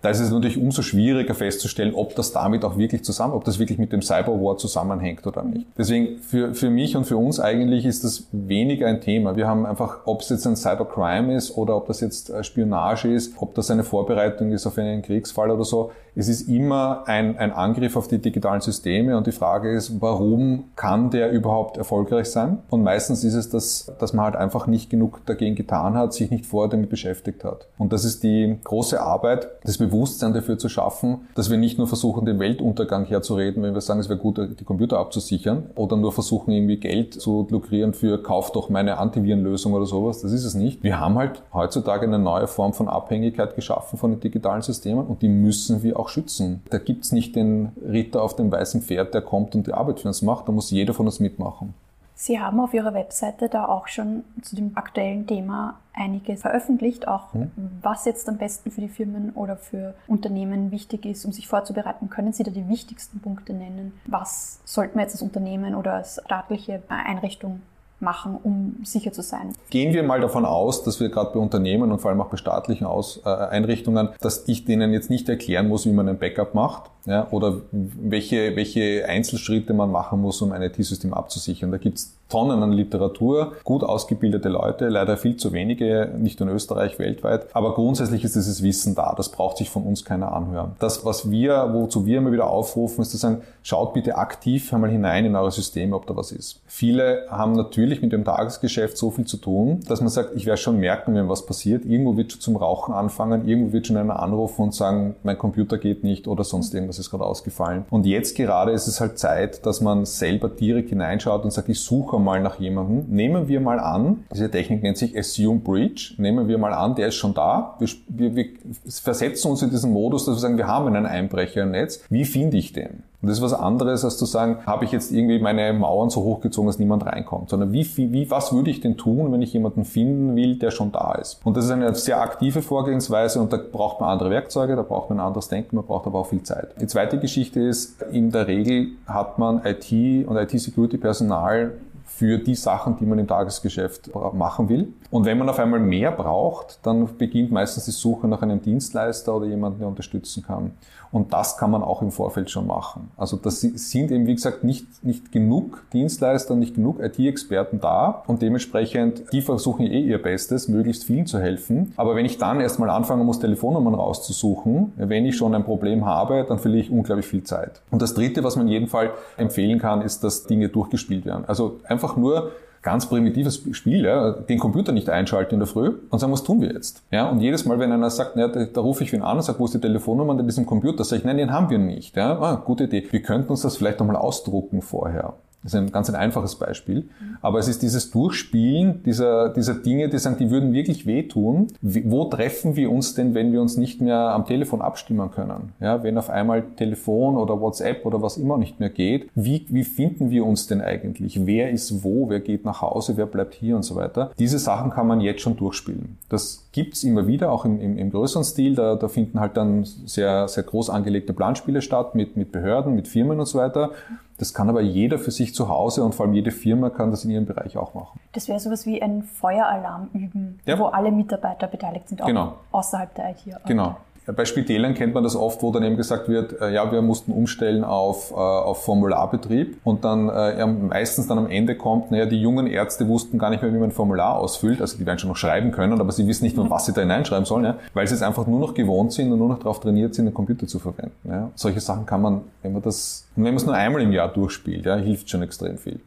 [0.05, 3.57] Da ist es natürlich umso schwieriger festzustellen, ob das damit auch wirklich zusammen, ob das
[3.57, 5.65] wirklich mit dem Cyberwar zusammenhängt oder nicht.
[5.79, 9.35] Deswegen für, für mich und für uns eigentlich ist das weniger ein Thema.
[9.35, 13.11] Wir haben einfach, ob es jetzt ein Cybercrime ist oder ob das jetzt äh, Spionage
[13.11, 17.37] ist, ob das eine Vorbereitung ist auf einen Kriegsfall oder so, es ist immer ein,
[17.37, 22.27] ein Angriff auf die digitalen Systeme und die Frage ist, warum kann der überhaupt erfolgreich
[22.27, 22.59] sein?
[22.69, 26.31] Und meistens ist es, dass, dass man halt einfach nicht genug dagegen getan hat, sich
[26.31, 27.67] nicht vorher damit beschäftigt hat.
[27.77, 31.87] Und das ist die große Arbeit, das Bewusstsein dafür zu schaffen, dass wir nicht nur
[31.87, 36.11] versuchen, den Weltuntergang herzureden, wenn wir sagen, es wäre gut, die Computer abzusichern oder nur
[36.11, 40.21] versuchen, irgendwie Geld zu lukrieren für Kauf doch meine Antivirenlösung oder sowas.
[40.21, 40.83] Das ist es nicht.
[40.83, 45.21] Wir haben halt heutzutage eine neue Form von Abhängigkeit geschaffen von den digitalen Systemen und
[45.21, 46.61] die müssen wir auch schützen.
[46.69, 50.09] Da gibt's nicht den Ritter auf dem weißen Pferd, der kommt und die Arbeit für
[50.09, 50.47] uns macht.
[50.47, 51.73] Da muss jeder von uns mitmachen.
[52.17, 57.33] Sie haben auf Ihrer Webseite da auch schon zu dem aktuellen Thema einiges veröffentlicht, auch
[57.33, 57.51] hm.
[57.81, 62.09] was jetzt am besten für die Firmen oder für Unternehmen wichtig ist, um sich vorzubereiten.
[62.09, 63.93] Können Sie da die wichtigsten Punkte nennen?
[64.05, 67.61] Was sollten wir jetzt als Unternehmen oder als staatliche Einrichtung
[68.05, 69.53] machen, um sicher zu sein.
[69.69, 72.37] Gehen wir mal davon aus, dass wir gerade bei Unternehmen und vor allem auch bei
[72.37, 76.53] staatlichen Aus, äh, Einrichtungen, dass ich denen jetzt nicht erklären muss, wie man ein Backup
[76.53, 81.71] macht, ja, oder welche, welche Einzelschritte man machen muss, um ein IT-System abzusichern.
[81.71, 86.97] Da gibt's Tonnen an Literatur, gut ausgebildete Leute, leider viel zu wenige, nicht in Österreich,
[86.97, 87.47] weltweit.
[87.53, 89.13] Aber grundsätzlich ist dieses Wissen da.
[89.15, 90.75] Das braucht sich von uns keiner anhören.
[90.79, 94.89] Das, was wir, wozu wir immer wieder aufrufen, ist zu sagen, schaut bitte aktiv einmal
[94.89, 96.61] hinein in eure Systeme, ob da was ist.
[96.65, 100.57] Viele haben natürlich mit dem Tagesgeschäft so viel zu tun, dass man sagt, ich werde
[100.57, 101.85] schon merken, wenn was passiert.
[101.85, 105.77] Irgendwo wird schon zum Rauchen anfangen, irgendwo wird schon einer anrufen und sagen, mein Computer
[105.77, 107.85] geht nicht oder sonst irgendwas ist gerade ausgefallen.
[107.89, 111.79] Und jetzt gerade ist es halt Zeit, dass man selber direkt hineinschaut und sagt, ich
[111.79, 113.05] suche suche mal nach jemandem.
[113.09, 116.15] Nehmen wir mal an, diese Technik nennt sich Assume Breach.
[116.17, 117.75] Nehmen wir mal an, der ist schon da.
[117.79, 118.45] Wir, wir, wir
[118.87, 122.01] versetzen uns in diesen Modus, dass wir sagen, wir haben einen Einbrecher im Netz.
[122.09, 123.03] Wie finde ich den?
[123.21, 126.21] Und das ist was anderes, als zu sagen, habe ich jetzt irgendwie meine Mauern so
[126.21, 129.83] hochgezogen, dass niemand reinkommt, sondern wie, wie, was würde ich denn tun, wenn ich jemanden
[129.83, 131.39] finden will, der schon da ist?
[131.43, 135.09] Und das ist eine sehr aktive Vorgehensweise und da braucht man andere Werkzeuge, da braucht
[135.09, 136.79] man anderes Denken, man braucht aber auch viel Zeit.
[136.79, 141.71] Die zweite Geschichte ist, in der Regel hat man IT und IT-Security-Personal
[142.17, 144.93] für die Sachen, die man im Tagesgeschäft machen will.
[145.11, 149.35] Und wenn man auf einmal mehr braucht, dann beginnt meistens die Suche nach einem Dienstleister
[149.35, 150.71] oder jemandem, der unterstützen kann.
[151.15, 153.09] Und das kann man auch im Vorfeld schon machen.
[153.15, 158.41] Also das sind eben, wie gesagt, nicht, nicht genug Dienstleister, nicht genug IT-Experten da und
[158.41, 161.93] dementsprechend, die versuchen eh ihr Bestes, möglichst vielen zu helfen.
[161.95, 166.45] Aber wenn ich dann erstmal anfangen muss, Telefonnummern rauszusuchen, wenn ich schon ein Problem habe,
[166.49, 167.81] dann verliere ich unglaublich viel Zeit.
[167.91, 171.45] Und das Dritte, was man in jedem Fall empfehlen kann, ist, dass Dinge durchgespielt werden.
[171.47, 172.51] Also einfach nur
[172.85, 176.61] ganz primitives Spiel, ja, den Computer nicht einschalten in der Früh und sagen, was tun
[176.61, 177.01] wir jetzt?
[177.11, 179.43] Ja, und jedes Mal, wenn einer sagt, ja, da, da rufe ich wen an und
[179.43, 182.15] sage, wo ist die Telefonnummer an diesem Computer, sage ich, nein, den haben wir nicht.
[182.15, 183.05] Ja, ah, gute Idee.
[183.09, 185.33] Wir könnten uns das vielleicht nochmal ausdrucken vorher.
[185.65, 187.09] Das ist ein ganz ein einfaches Beispiel.
[187.41, 191.67] Aber es ist dieses Durchspielen dieser, dieser Dinge, die sagen, die würden wirklich wehtun.
[191.81, 195.73] Wo treffen wir uns denn, wenn wir uns nicht mehr am Telefon abstimmen können?
[195.79, 199.83] Ja, wenn auf einmal Telefon oder WhatsApp oder was immer nicht mehr geht, wie, wie
[199.83, 201.47] finden wir uns denn eigentlich?
[201.47, 202.29] Wer ist wo?
[202.29, 203.17] Wer geht nach Hause?
[203.17, 204.29] Wer bleibt hier und so weiter?
[204.37, 206.19] Diese Sachen kann man jetzt schon durchspielen.
[206.29, 208.75] Das gibt's immer wieder, auch im, im, im größeren Stil.
[208.75, 213.07] Da, da finden halt dann sehr, sehr groß angelegte Planspiele statt mit, mit Behörden, mit
[213.07, 213.91] Firmen und so weiter.
[214.37, 217.23] Das kann aber jeder für sich zu Hause und vor allem jede Firma kann das
[217.23, 218.19] in ihrem Bereich auch machen.
[218.33, 220.77] Das wäre sowas wie ein Feueralarm üben, ja.
[220.77, 222.55] wo alle Mitarbeiter beteiligt sind, auch genau.
[222.71, 223.45] außerhalb der IT.
[223.65, 223.95] Genau.
[224.25, 227.31] Bei Spitälern kennt man das oft, wo dann eben gesagt wird, äh, ja, wir mussten
[227.31, 232.25] umstellen auf, äh, auf Formularbetrieb und dann äh, ja, meistens dann am Ende kommt, naja,
[232.25, 235.19] die jungen Ärzte wussten gar nicht mehr, wie man ein Formular ausfüllt, also die werden
[235.19, 237.75] schon noch schreiben können, aber sie wissen nicht mehr, was sie da hineinschreiben sollen, ja,
[237.93, 240.33] weil sie es einfach nur noch gewohnt sind und nur noch darauf trainiert sind, den
[240.33, 241.15] Computer zu verwenden.
[241.29, 241.51] Ja.
[241.55, 244.85] Solche Sachen kann man, wenn man das, wenn man es nur einmal im Jahr durchspielt,
[244.85, 245.99] ja, hilft schon extrem viel.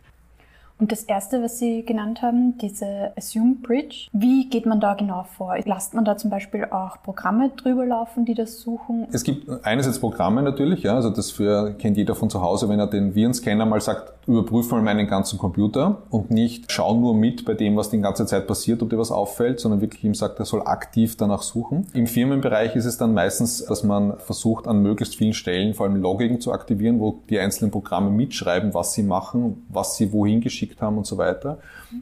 [0.78, 5.24] Und das erste, was Sie genannt haben, diese Assume Bridge, wie geht man da genau
[5.36, 5.56] vor?
[5.64, 9.08] Lasst man da zum Beispiel auch Programme drüber laufen, die das suchen?
[9.12, 12.78] Es gibt einerseits Programme natürlich, ja, also das für, kennt jeder von zu Hause, wenn
[12.78, 17.46] er den Virenscanner mal sagt, überprüf mal meinen ganzen Computer und nicht schau nur mit
[17.46, 20.38] bei dem, was die ganze Zeit passiert, ob dir was auffällt, sondern wirklich ihm sagt,
[20.38, 21.86] er soll aktiv danach suchen.
[21.94, 25.96] Im Firmenbereich ist es dann meistens, dass man versucht, an möglichst vielen Stellen vor allem
[25.96, 30.82] Logging zu aktivieren, wo die einzelnen Programme mitschreiben, was sie machen, was sie wohin geschickt
[30.82, 31.58] haben und so weiter.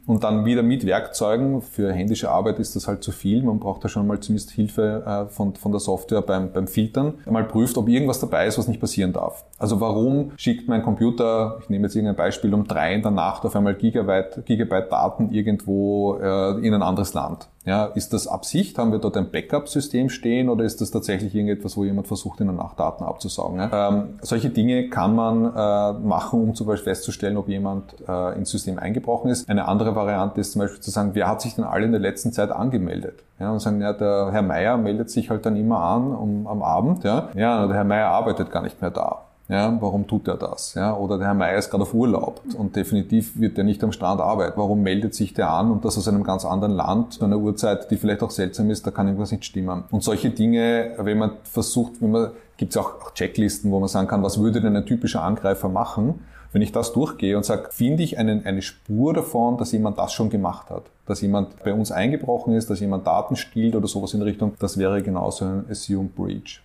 [0.07, 1.63] Und dann wieder mit Werkzeugen.
[1.63, 3.43] Für händische Arbeit ist das halt zu viel.
[3.43, 7.15] Man braucht da schon mal zumindest Hilfe äh, von, von der Software beim, beim Filtern.
[7.31, 9.45] Mal prüft, ob irgendwas dabei ist, was nicht passieren darf.
[9.59, 13.45] Also warum schickt mein Computer, ich nehme jetzt irgendein Beispiel, um drei in der Nacht
[13.45, 17.49] auf einmal Gigabyte, Gigabyte Daten irgendwo äh, in ein anderes Land?
[17.67, 18.79] Ja, ist das Absicht?
[18.79, 22.47] Haben wir dort ein Backup-System stehen oder ist das tatsächlich irgendetwas, wo jemand versucht, in
[22.47, 23.59] der Nacht Daten abzusaugen?
[23.59, 23.89] Ja?
[23.89, 28.51] Ähm, solche Dinge kann man äh, machen, um zum Beispiel festzustellen, ob jemand äh, ins
[28.51, 29.51] System eingebrochen ist.
[29.51, 32.01] Eine andere Variante ist zum Beispiel zu sagen, wer hat sich denn alle in der
[32.01, 33.25] letzten Zeit angemeldet?
[33.41, 36.63] Ja, und sagen, ja, der Herr Meier meldet sich halt dann immer an um, am
[36.63, 37.03] Abend.
[37.03, 39.26] Ja, ja, der Herr Meier arbeitet gar nicht mehr da.
[39.49, 40.75] Ja, warum tut er das?
[40.75, 43.93] Ja, oder der Herr Meier ist gerade auf Urlaub und definitiv wird er nicht am
[43.93, 44.59] Strand arbeiten.
[44.59, 47.89] Warum meldet sich der an und das aus einem ganz anderen Land zu einer Uhrzeit,
[47.91, 49.85] die vielleicht auch seltsam ist, da kann irgendwas nicht stimmen.
[49.91, 54.09] Und solche Dinge, wenn man versucht, wenn man, gibt es auch Checklisten, wo man sagen
[54.09, 56.27] kann, was würde denn ein typischer Angreifer machen?
[56.51, 60.13] Wenn ich das durchgehe und sage, finde ich einen, eine Spur davon, dass jemand das
[60.13, 64.13] schon gemacht hat, dass jemand bei uns eingebrochen ist, dass jemand Daten stiehlt oder sowas
[64.15, 66.63] in Richtung, das wäre genauso ein Assumed Breach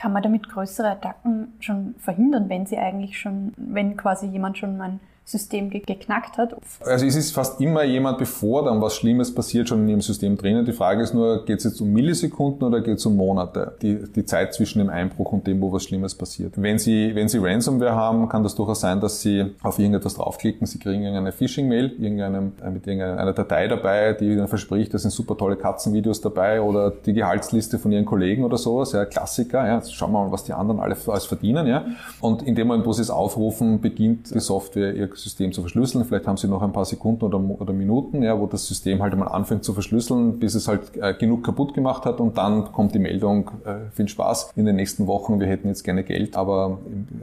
[0.00, 4.78] kann man damit größere Attacken schon verhindern, wenn sie eigentlich schon, wenn quasi jemand schon
[4.78, 4.98] mein
[5.30, 6.56] System geknackt hat.
[6.84, 10.36] Also es ist fast immer jemand, bevor dann was Schlimmes passiert, schon in ihrem System
[10.36, 10.64] drinnen.
[10.64, 13.76] Die Frage ist nur, geht es jetzt um Millisekunden oder geht es um Monate?
[13.80, 16.54] Die, die Zeit zwischen dem Einbruch und dem, wo was Schlimmes passiert.
[16.56, 20.66] Wenn Sie, wenn Sie Ransomware haben, kann das durchaus sein, dass Sie auf irgendetwas draufklicken,
[20.66, 25.12] Sie kriegen irgendeine Phishing-Mail irgendeinem, äh, mit irgendeiner Datei dabei, die Ihnen verspricht, da sind
[25.12, 29.82] super tolle Katzenvideos dabei oder die Gehaltsliste von Ihren Kollegen oder sowas, ja, Klassiker, ja,
[29.82, 31.84] schauen wir mal, was die anderen alle alles verdienen, ja.
[32.20, 36.04] Und in dem Moment, wo Sie es aufrufen, beginnt die Software ihr System zu verschlüsseln.
[36.04, 39.12] Vielleicht haben Sie noch ein paar Sekunden oder, oder Minuten, ja, wo das System halt
[39.12, 42.94] einmal anfängt zu verschlüsseln, bis es halt äh, genug kaputt gemacht hat und dann kommt
[42.94, 46.78] die Meldung, äh, viel Spaß in den nächsten Wochen, wir hätten jetzt gerne Geld, aber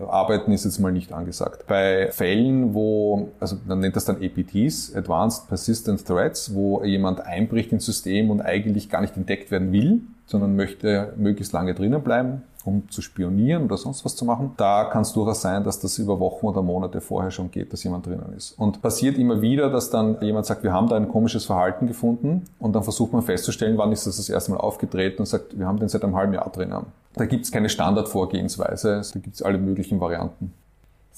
[0.08, 1.66] Arbeiten ist jetzt mal nicht angesagt.
[1.68, 7.72] Bei Fällen, wo, also man nennt das dann APTs, Advanced Persistent Threats, wo jemand einbricht
[7.72, 12.44] ins System und eigentlich gar nicht entdeckt werden will, sondern möchte möglichst lange drinnen bleiben,
[12.68, 14.52] um zu spionieren oder sonst was zu machen.
[14.58, 17.84] Da kann es durchaus sein, dass das über Wochen oder Monate vorher schon geht, dass
[17.84, 18.60] jemand drinnen ist.
[18.60, 22.46] Und passiert immer wieder, dass dann jemand sagt, wir haben da ein komisches Verhalten gefunden
[22.60, 25.66] und dann versucht man festzustellen, wann ist das das erste Mal aufgetreten und sagt, wir
[25.66, 26.86] haben den seit einem halben Jahr drinnen.
[27.14, 30.54] Da gibt es keine Standardvorgehensweise, da gibt es alle möglichen Varianten.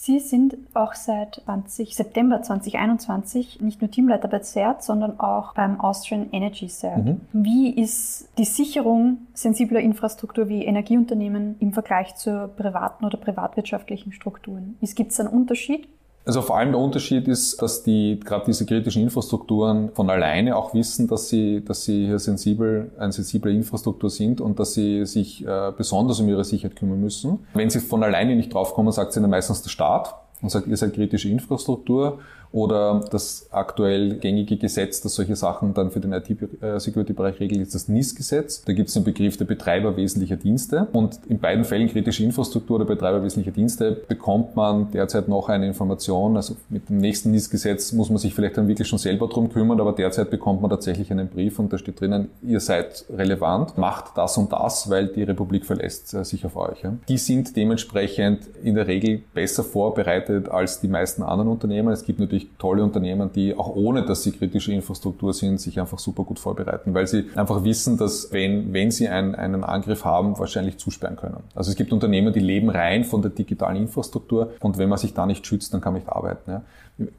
[0.02, 5.82] Sie sind auch seit 20, September 2021 nicht nur Teamleiter bei CERT, sondern auch beim
[5.82, 7.04] Austrian Energy CERT.
[7.04, 7.22] Mhm.
[7.34, 14.78] Wie ist die Sicherung sensibler Infrastruktur wie Energieunternehmen im Vergleich zu privaten oder privatwirtschaftlichen Strukturen?
[14.80, 15.90] Gibt es einen Unterschied?
[16.30, 20.76] Also vor allem der Unterschied ist, dass die gerade diese kritischen Infrastrukturen von alleine auch
[20.76, 25.44] wissen, dass sie, dass sie hier sensibel, eine sensible Infrastruktur sind und dass sie sich
[25.44, 27.40] äh, besonders um ihre Sicherheit kümmern müssen.
[27.56, 30.14] Wenn sie von alleine nicht draufkommen, sagt sie dann meistens der Staat
[30.44, 32.20] und sagt, ihr seid kritische Infrastruktur
[32.52, 37.88] oder das aktuell gängige Gesetz, das solche Sachen dann für den IT-Security-Bereich regelt, ist das
[37.88, 38.64] NIS-Gesetz.
[38.66, 40.88] Da gibt es den Begriff der Betreiber wesentlicher Dienste.
[40.94, 45.68] Und in beiden Fällen kritische Infrastruktur oder Betreiber wesentlicher Dienste bekommt man derzeit noch eine
[45.68, 46.38] Information.
[46.38, 49.80] Also mit dem nächsten NIS-Gesetz muss man sich vielleicht dann wirklich schon selber drum kümmern,
[49.80, 54.18] aber derzeit bekommt man tatsächlich einen Brief und da steht drinnen, ihr seid relevant, macht
[54.18, 56.80] das und das, weil die Republik verlässt äh, sich auf euch.
[57.08, 61.90] Die sind dementsprechend in der Regel besser vorbereitet als die meisten anderen Unternehmen.
[61.90, 65.80] Es gibt natürlich wirklich tolle Unternehmen, die auch ohne, dass sie kritische Infrastruktur sind, sich
[65.80, 70.06] einfach super gut vorbereiten, weil sie einfach wissen, dass wenn, wenn sie einen, einen Angriff
[70.06, 71.44] haben, wahrscheinlich zusperren können.
[71.56, 75.14] Also es gibt Unternehmen, die leben rein von der digitalen Infrastruktur und wenn man sich
[75.14, 76.52] da nicht schützt, dann kann man nicht arbeiten.
[76.52, 76.62] Ja.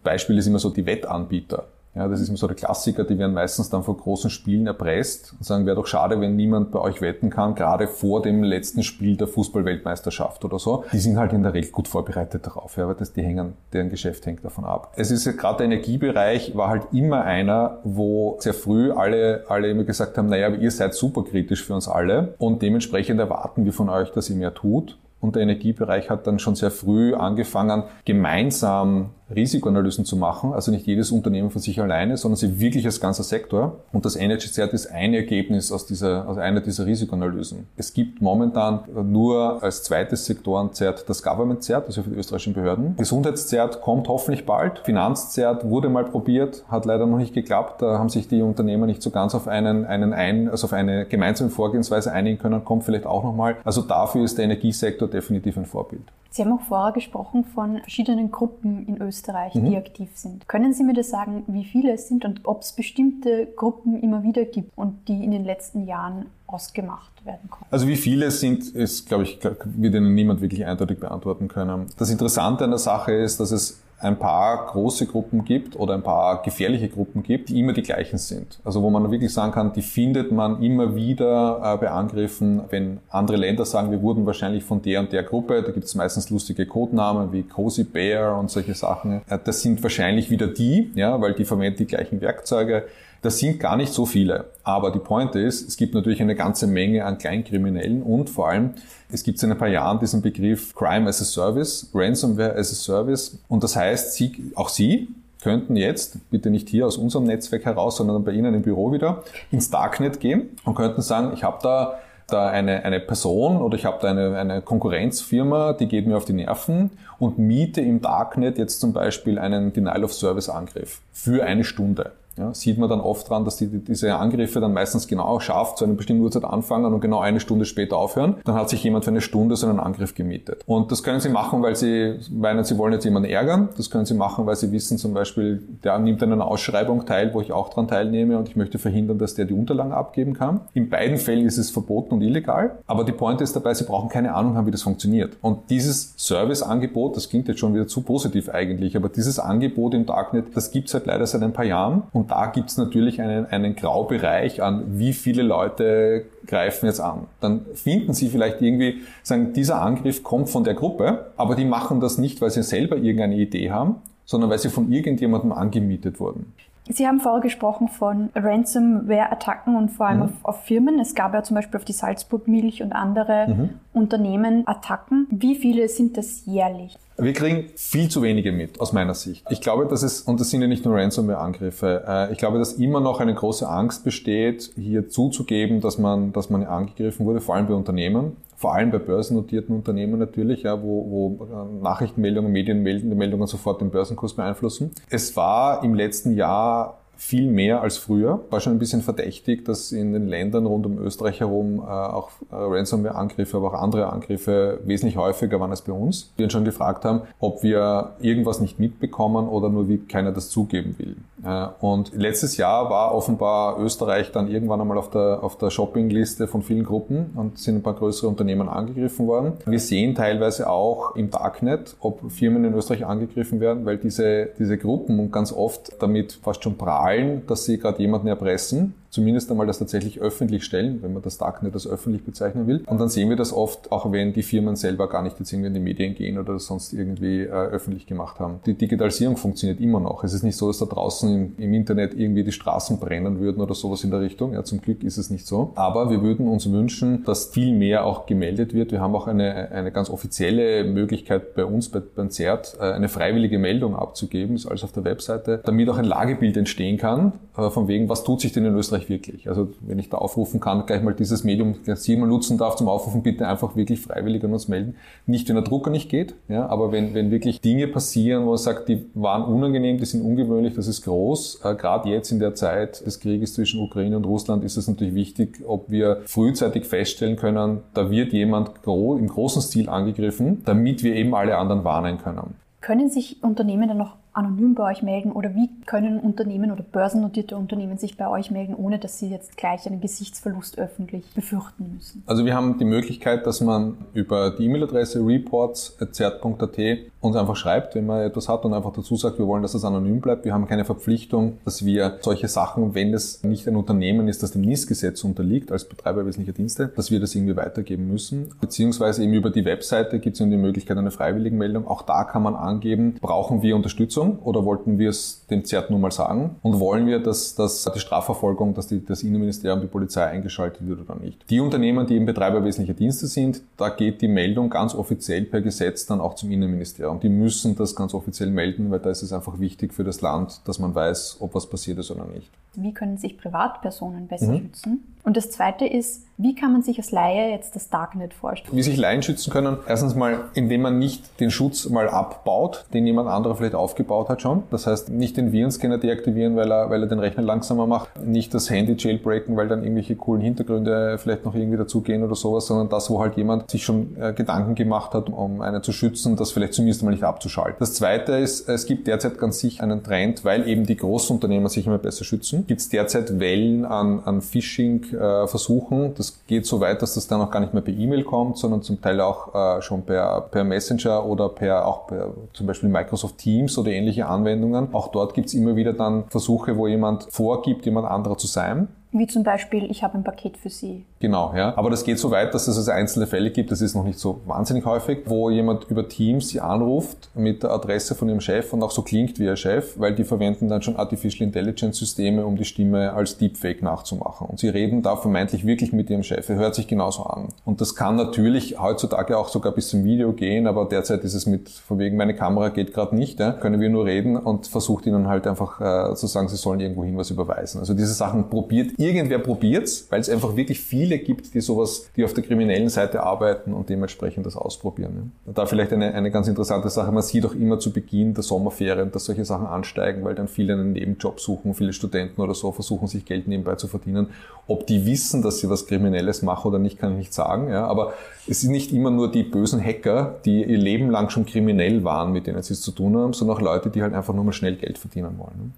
[0.02, 1.64] Beispiel ist immer so die Wettanbieter.
[1.94, 5.32] Ja, das ist immer so der Klassiker, die werden meistens dann vor großen Spielen erpresst
[5.32, 8.84] und sagen, wäre doch schade, wenn niemand bei euch wetten kann, gerade vor dem letzten
[8.84, 10.84] Spiel der Fußballweltmeisterschaft oder so.
[10.92, 13.90] Die sind halt in der Regel gut vorbereitet darauf, ja, weil das, die hängen, deren
[13.90, 14.92] Geschäft hängt davon ab.
[14.96, 19.68] Es ist ja gerade der Energiebereich war halt immer einer, wo sehr früh alle, alle
[19.68, 23.72] immer gesagt haben, naja, ihr seid super kritisch für uns alle und dementsprechend erwarten wir
[23.72, 24.96] von euch, dass ihr mehr tut.
[25.20, 30.86] Und der Energiebereich hat dann schon sehr früh angefangen, gemeinsam Risikoanalysen zu machen, also nicht
[30.86, 33.76] jedes Unternehmen für sich alleine, sondern sie wirklich als ganzer Sektor.
[33.92, 37.66] Und das Energy Cert ist ein Ergebnis aus dieser, aus einer dieser Risikoanalysen.
[37.76, 42.96] Es gibt momentan nur als zweites Sektorenzert das Government Cert, also für die österreichischen Behörden.
[42.96, 44.80] Gesundheitszert kommt hoffentlich bald.
[44.80, 47.82] Finanzzert wurde mal probiert, hat leider noch nicht geklappt.
[47.82, 51.06] Da haben sich die Unternehmer nicht so ganz auf einen, einen ein, also auf eine
[51.06, 53.56] gemeinsame Vorgehensweise einigen können, kommt vielleicht auch nochmal.
[53.64, 56.02] Also dafür ist der Energiesektor definitiv ein Vorbild.
[56.32, 59.70] Sie haben auch vorher gesprochen von verschiedenen Gruppen in Österreich, mhm.
[59.70, 60.48] die aktiv sind.
[60.48, 64.22] Können Sie mir das sagen, wie viele es sind und ob es bestimmte Gruppen immer
[64.22, 67.66] wieder gibt und die in den letzten Jahren ausgemacht werden konnten?
[67.70, 71.86] Also wie viele es sind, ist, glaube ich, wird Ihnen niemand wirklich eindeutig beantworten können.
[71.98, 76.02] Das Interessante an der Sache ist, dass es ein paar große Gruppen gibt oder ein
[76.02, 78.58] paar gefährliche Gruppen gibt, die immer die gleichen sind.
[78.64, 83.00] Also wo man wirklich sagen kann, die findet man immer wieder äh, bei Angriffen, wenn
[83.10, 86.30] andere Länder sagen, wir wurden wahrscheinlich von der und der Gruppe, da gibt es meistens
[86.30, 89.22] lustige Codenamen wie Cozy Bear und solche Sachen.
[89.28, 92.84] Äh, das sind wahrscheinlich wieder die, ja, weil die verwenden die gleichen Werkzeuge.
[93.22, 94.46] Das sind gar nicht so viele.
[94.62, 98.70] Aber die Pointe ist, es gibt natürlich eine ganze Menge an Kleinkriminellen und vor allem,
[99.12, 102.74] es gibt seit ein paar Jahren diesen Begriff Crime as a Service, Ransomware as a
[102.74, 103.38] Service.
[103.48, 105.08] Und das heißt, Sie, auch Sie
[105.42, 109.22] könnten jetzt, bitte nicht hier aus unserem Netzwerk heraus, sondern bei Ihnen im Büro wieder,
[109.50, 111.98] ins Darknet gehen und könnten sagen, ich habe da
[112.32, 116.24] da eine, eine Person oder ich habe da eine, eine Konkurrenzfirma, die geht mir auf
[116.24, 122.12] die Nerven und miete im Darknet jetzt zum Beispiel einen Denial-of-Service-Angriff für eine Stunde.
[122.40, 125.84] Ja, sieht man dann oft dran, dass die, diese Angriffe dann meistens genau scharf zu
[125.84, 128.36] einer bestimmten Uhrzeit anfangen und genau eine Stunde später aufhören.
[128.44, 130.62] Dann hat sich jemand für eine Stunde so einen Angriff gemietet.
[130.64, 133.68] Und das können Sie machen, weil Sie meinen, Sie wollen jetzt jemanden ärgern.
[133.76, 137.34] Das können Sie machen, weil Sie wissen zum Beispiel, der nimmt an einer Ausschreibung teil,
[137.34, 140.62] wo ich auch dran teilnehme und ich möchte verhindern, dass der die Unterlagen abgeben kann.
[140.72, 142.78] In beiden Fällen ist es verboten und illegal.
[142.86, 145.36] Aber die Pointe ist dabei, Sie brauchen keine Ahnung haben, wie das funktioniert.
[145.42, 150.06] Und dieses Serviceangebot, das klingt jetzt schon wieder zu positiv eigentlich, aber dieses Angebot im
[150.06, 152.04] Darknet, das gibt es halt leider seit ein paar Jahren.
[152.12, 157.26] Und da gibt es natürlich einen, einen Graubereich an, wie viele Leute greifen jetzt an.
[157.40, 162.00] Dann finden Sie vielleicht irgendwie, sagen, dieser Angriff kommt von der Gruppe, aber die machen
[162.00, 166.52] das nicht, weil sie selber irgendeine Idee haben, sondern weil sie von irgendjemandem angemietet wurden.
[166.88, 170.24] Sie haben vorher gesprochen von Ransomware-Attacken und vor allem mhm.
[170.24, 170.98] auf, auf, Firmen.
[170.98, 173.70] Es gab ja zum Beispiel auf die Salzburg Milch und andere mhm.
[173.92, 175.26] Unternehmen Attacken.
[175.30, 176.96] Wie viele sind das jährlich?
[177.20, 179.44] Wir kriegen viel zu wenige mit, aus meiner Sicht.
[179.50, 182.74] Ich glaube, dass es, und das sind ja nicht nur Ransomware-Angriffe, äh, ich glaube, dass
[182.74, 187.54] immer noch eine große Angst besteht, hier zuzugeben, dass man, dass man angegriffen wurde, vor
[187.54, 193.46] allem bei Unternehmen vor allem bei börsennotierten Unternehmen natürlich, ja, wo, wo äh, Nachrichtenmeldungen, Medienmeldungen
[193.46, 194.90] sofort den Börsenkurs beeinflussen.
[195.08, 198.40] Es war im letzten Jahr viel mehr als früher.
[198.48, 202.30] War schon ein bisschen verdächtig, dass in den Ländern rund um Österreich herum äh, auch
[202.50, 206.32] äh, Ransomware-Angriffe, aber auch andere Angriffe wesentlich häufiger waren als bei uns.
[206.38, 210.48] Wir uns schon gefragt haben, ob wir irgendwas nicht mitbekommen oder nur wie keiner das
[210.48, 211.16] zugeben will.
[211.44, 216.48] Äh, und letztes Jahr war offenbar Österreich dann irgendwann einmal auf der, auf der Shoppingliste
[216.48, 219.52] von vielen Gruppen und sind ein paar größere Unternehmen angegriffen worden.
[219.66, 224.78] Wir sehen teilweise auch im Darknet, ob Firmen in Österreich angegriffen werden, weil diese, diese
[224.78, 229.50] Gruppen und ganz oft damit fast schon prahlen, allen, dass sie gerade jemanden erpressen zumindest
[229.50, 232.82] einmal das tatsächlich öffentlich stellen, wenn man das Darknet als öffentlich bezeichnen will.
[232.86, 235.68] Und dann sehen wir das oft, auch wenn die Firmen selber gar nicht jetzt irgendwie
[235.68, 238.60] in die Medien gehen oder das sonst irgendwie äh, öffentlich gemacht haben.
[238.66, 240.24] Die Digitalisierung funktioniert immer noch.
[240.24, 243.60] Es ist nicht so, dass da draußen im, im, Internet irgendwie die Straßen brennen würden
[243.60, 244.52] oder sowas in der Richtung.
[244.52, 245.72] Ja, zum Glück ist es nicht so.
[245.74, 248.92] Aber wir würden uns wünschen, dass viel mehr auch gemeldet wird.
[248.92, 253.08] Wir haben auch eine, eine ganz offizielle Möglichkeit bei uns, bei, beim CERT, äh, eine
[253.08, 257.70] freiwillige Meldung abzugeben, ist alles auf der Webseite, damit auch ein Lagebild entstehen kann, äh,
[257.70, 259.48] von wegen, was tut sich denn in Österreich Österreich wirklich.
[259.48, 262.88] Also wenn ich da aufrufen kann, gleich mal dieses Medium Sie mal nutzen darf zum
[262.88, 264.96] Aufrufen, bitte einfach wirklich freiwillig an uns melden.
[265.26, 268.58] Nicht, wenn der Drucker nicht geht, ja, aber wenn, wenn wirklich Dinge passieren, wo man
[268.58, 271.60] sagt, die waren unangenehm, die sind ungewöhnlich, das ist groß.
[271.64, 275.14] Äh, Gerade jetzt in der Zeit des Krieges zwischen Ukraine und Russland ist es natürlich
[275.14, 281.02] wichtig, ob wir frühzeitig feststellen können, da wird jemand gro im großen Stil angegriffen, damit
[281.02, 282.54] wir eben alle anderen warnen können.
[282.80, 287.56] Können sich Unternehmen dann noch anonym bei euch melden oder wie können Unternehmen oder börsennotierte
[287.56, 292.22] Unternehmen sich bei euch melden, ohne dass sie jetzt gleich einen Gesichtsverlust öffentlich befürchten müssen?
[292.26, 296.78] Also wir haben die Möglichkeit, dass man über die E-Mail-Adresse reports.zert.at
[297.20, 299.84] uns einfach schreibt, wenn man etwas hat und einfach dazu sagt, wir wollen, dass es
[299.84, 300.44] anonym bleibt.
[300.44, 304.52] Wir haben keine Verpflichtung, dass wir solche Sachen, wenn es nicht ein Unternehmen ist, das
[304.52, 308.54] dem NIS-Gesetz unterliegt, als Betreiber wesentlicher Dienste, dass wir das irgendwie weitergeben müssen.
[308.60, 311.86] Beziehungsweise eben über die Webseite gibt es die Möglichkeit einer freiwilligen Meldung.
[311.86, 315.90] Auch da kann man angeben, brauchen wir Unterstützung Lösung oder wollten wir es dem ZERT
[315.90, 316.56] nur mal sagen?
[316.62, 321.00] Und wollen wir, dass, dass die Strafverfolgung, dass die, das Innenministerium, die Polizei eingeschaltet wird
[321.00, 321.38] oder nicht?
[321.50, 325.60] Die Unternehmen, die eben Betreiber wesentlicher Dienste sind, da geht die Meldung ganz offiziell per
[325.60, 327.20] Gesetz dann auch zum Innenministerium.
[327.20, 330.60] Die müssen das ganz offiziell melden, weil da ist es einfach wichtig für das Land,
[330.66, 332.50] dass man weiß, ob was passiert ist oder nicht.
[332.74, 334.58] Wie können sich Privatpersonen besser mhm.
[334.58, 335.04] schützen?
[335.22, 338.74] Und das Zweite ist, wie kann man sich als Laie jetzt das Darknet vorstellen?
[338.74, 339.76] Wie sich Laien schützen können?
[339.86, 344.40] Erstens mal, indem man nicht den Schutz mal abbaut, den jemand anderer vielleicht aufgebaut hat
[344.40, 344.62] schon.
[344.70, 348.24] Das heißt, nicht den Virenscanner deaktivieren, weil er, weil er den Rechner langsamer macht.
[348.24, 352.68] Nicht das Handy jailbreaken, weil dann irgendwelche coolen Hintergründe vielleicht noch irgendwie dazugehen oder sowas,
[352.68, 356.36] sondern das, wo halt jemand sich schon äh, Gedanken gemacht hat, um einen zu schützen,
[356.36, 357.76] das vielleicht zumindest mal nicht abzuschalten.
[357.80, 361.86] Das Zweite ist, es gibt derzeit ganz sicher einen Trend, weil eben die Großunternehmer sich
[361.86, 362.66] immer besser schützen.
[362.66, 365.19] Gibt es derzeit Wellen an, an Phishing-Versuchen.
[365.20, 368.58] Äh, das geht so weit, dass das dann auch gar nicht mehr per E-Mail kommt,
[368.58, 372.88] sondern zum Teil auch äh, schon per, per Messenger oder per auch per zum Beispiel
[372.88, 374.94] Microsoft Teams oder ähnliche Anwendungen.
[374.94, 378.88] Auch dort gibt es immer wieder dann Versuche, wo jemand vorgibt, jemand anderer zu sein.
[379.12, 381.04] Wie zum Beispiel, ich habe ein Paket für Sie.
[381.22, 381.76] Genau, ja.
[381.76, 384.18] Aber das geht so weit, dass es also einzelne Fälle gibt, das ist noch nicht
[384.18, 388.72] so wahnsinnig häufig, wo jemand über Teams Sie anruft mit der Adresse von Ihrem Chef
[388.72, 392.46] und auch so klingt wie Ihr Chef, weil die verwenden dann schon Artificial Intelligence Systeme,
[392.46, 394.46] um die Stimme als Deepfake nachzumachen.
[394.46, 396.48] Und Sie reden da vermeintlich wirklich mit Ihrem Chef.
[396.48, 397.48] Er hört sich genauso an.
[397.66, 401.44] Und das kann natürlich heutzutage auch sogar bis zum Video gehen, aber derzeit ist es
[401.44, 405.04] mit, von wegen, meine Kamera geht gerade nicht, ja, können wir nur reden und versucht
[405.04, 407.78] Ihnen halt einfach äh, zu sagen, Sie sollen irgendwohin was überweisen.
[407.78, 412.24] Also diese Sachen probiert irgendwer probiert's, weil es einfach wirklich viele gibt, die sowas, die
[412.24, 415.32] auf der kriminellen Seite arbeiten und dementsprechend das ausprobieren.
[415.46, 415.52] Ja.
[415.52, 419.10] Da vielleicht eine, eine ganz interessante Sache, man sieht auch immer zu Beginn der Sommerferien,
[419.10, 423.08] dass solche Sachen ansteigen, weil dann viele einen Nebenjob suchen, viele Studenten oder so versuchen,
[423.08, 424.28] sich Geld nebenbei zu verdienen.
[424.66, 427.70] Ob die wissen, dass sie was Kriminelles machen oder nicht, kann ich nicht sagen.
[427.70, 427.86] Ja.
[427.86, 428.12] Aber
[428.46, 432.32] es sind nicht immer nur die bösen Hacker, die ihr Leben lang schon kriminell waren,
[432.32, 434.52] mit denen sie es zu tun haben, sondern auch Leute, die halt einfach nur mal
[434.52, 435.74] schnell Geld verdienen wollen.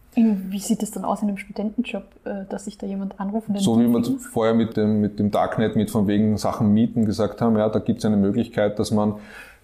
[0.50, 3.48] Wie sieht es dann aus in einem Studentenjob, äh, dass sich da jemand anruft?
[3.58, 7.40] So wie wir vorher mit dem, mit dem Darknet, mit von wegen Sachen mieten gesagt
[7.40, 9.14] haben, ja, da gibt es eine Möglichkeit, dass man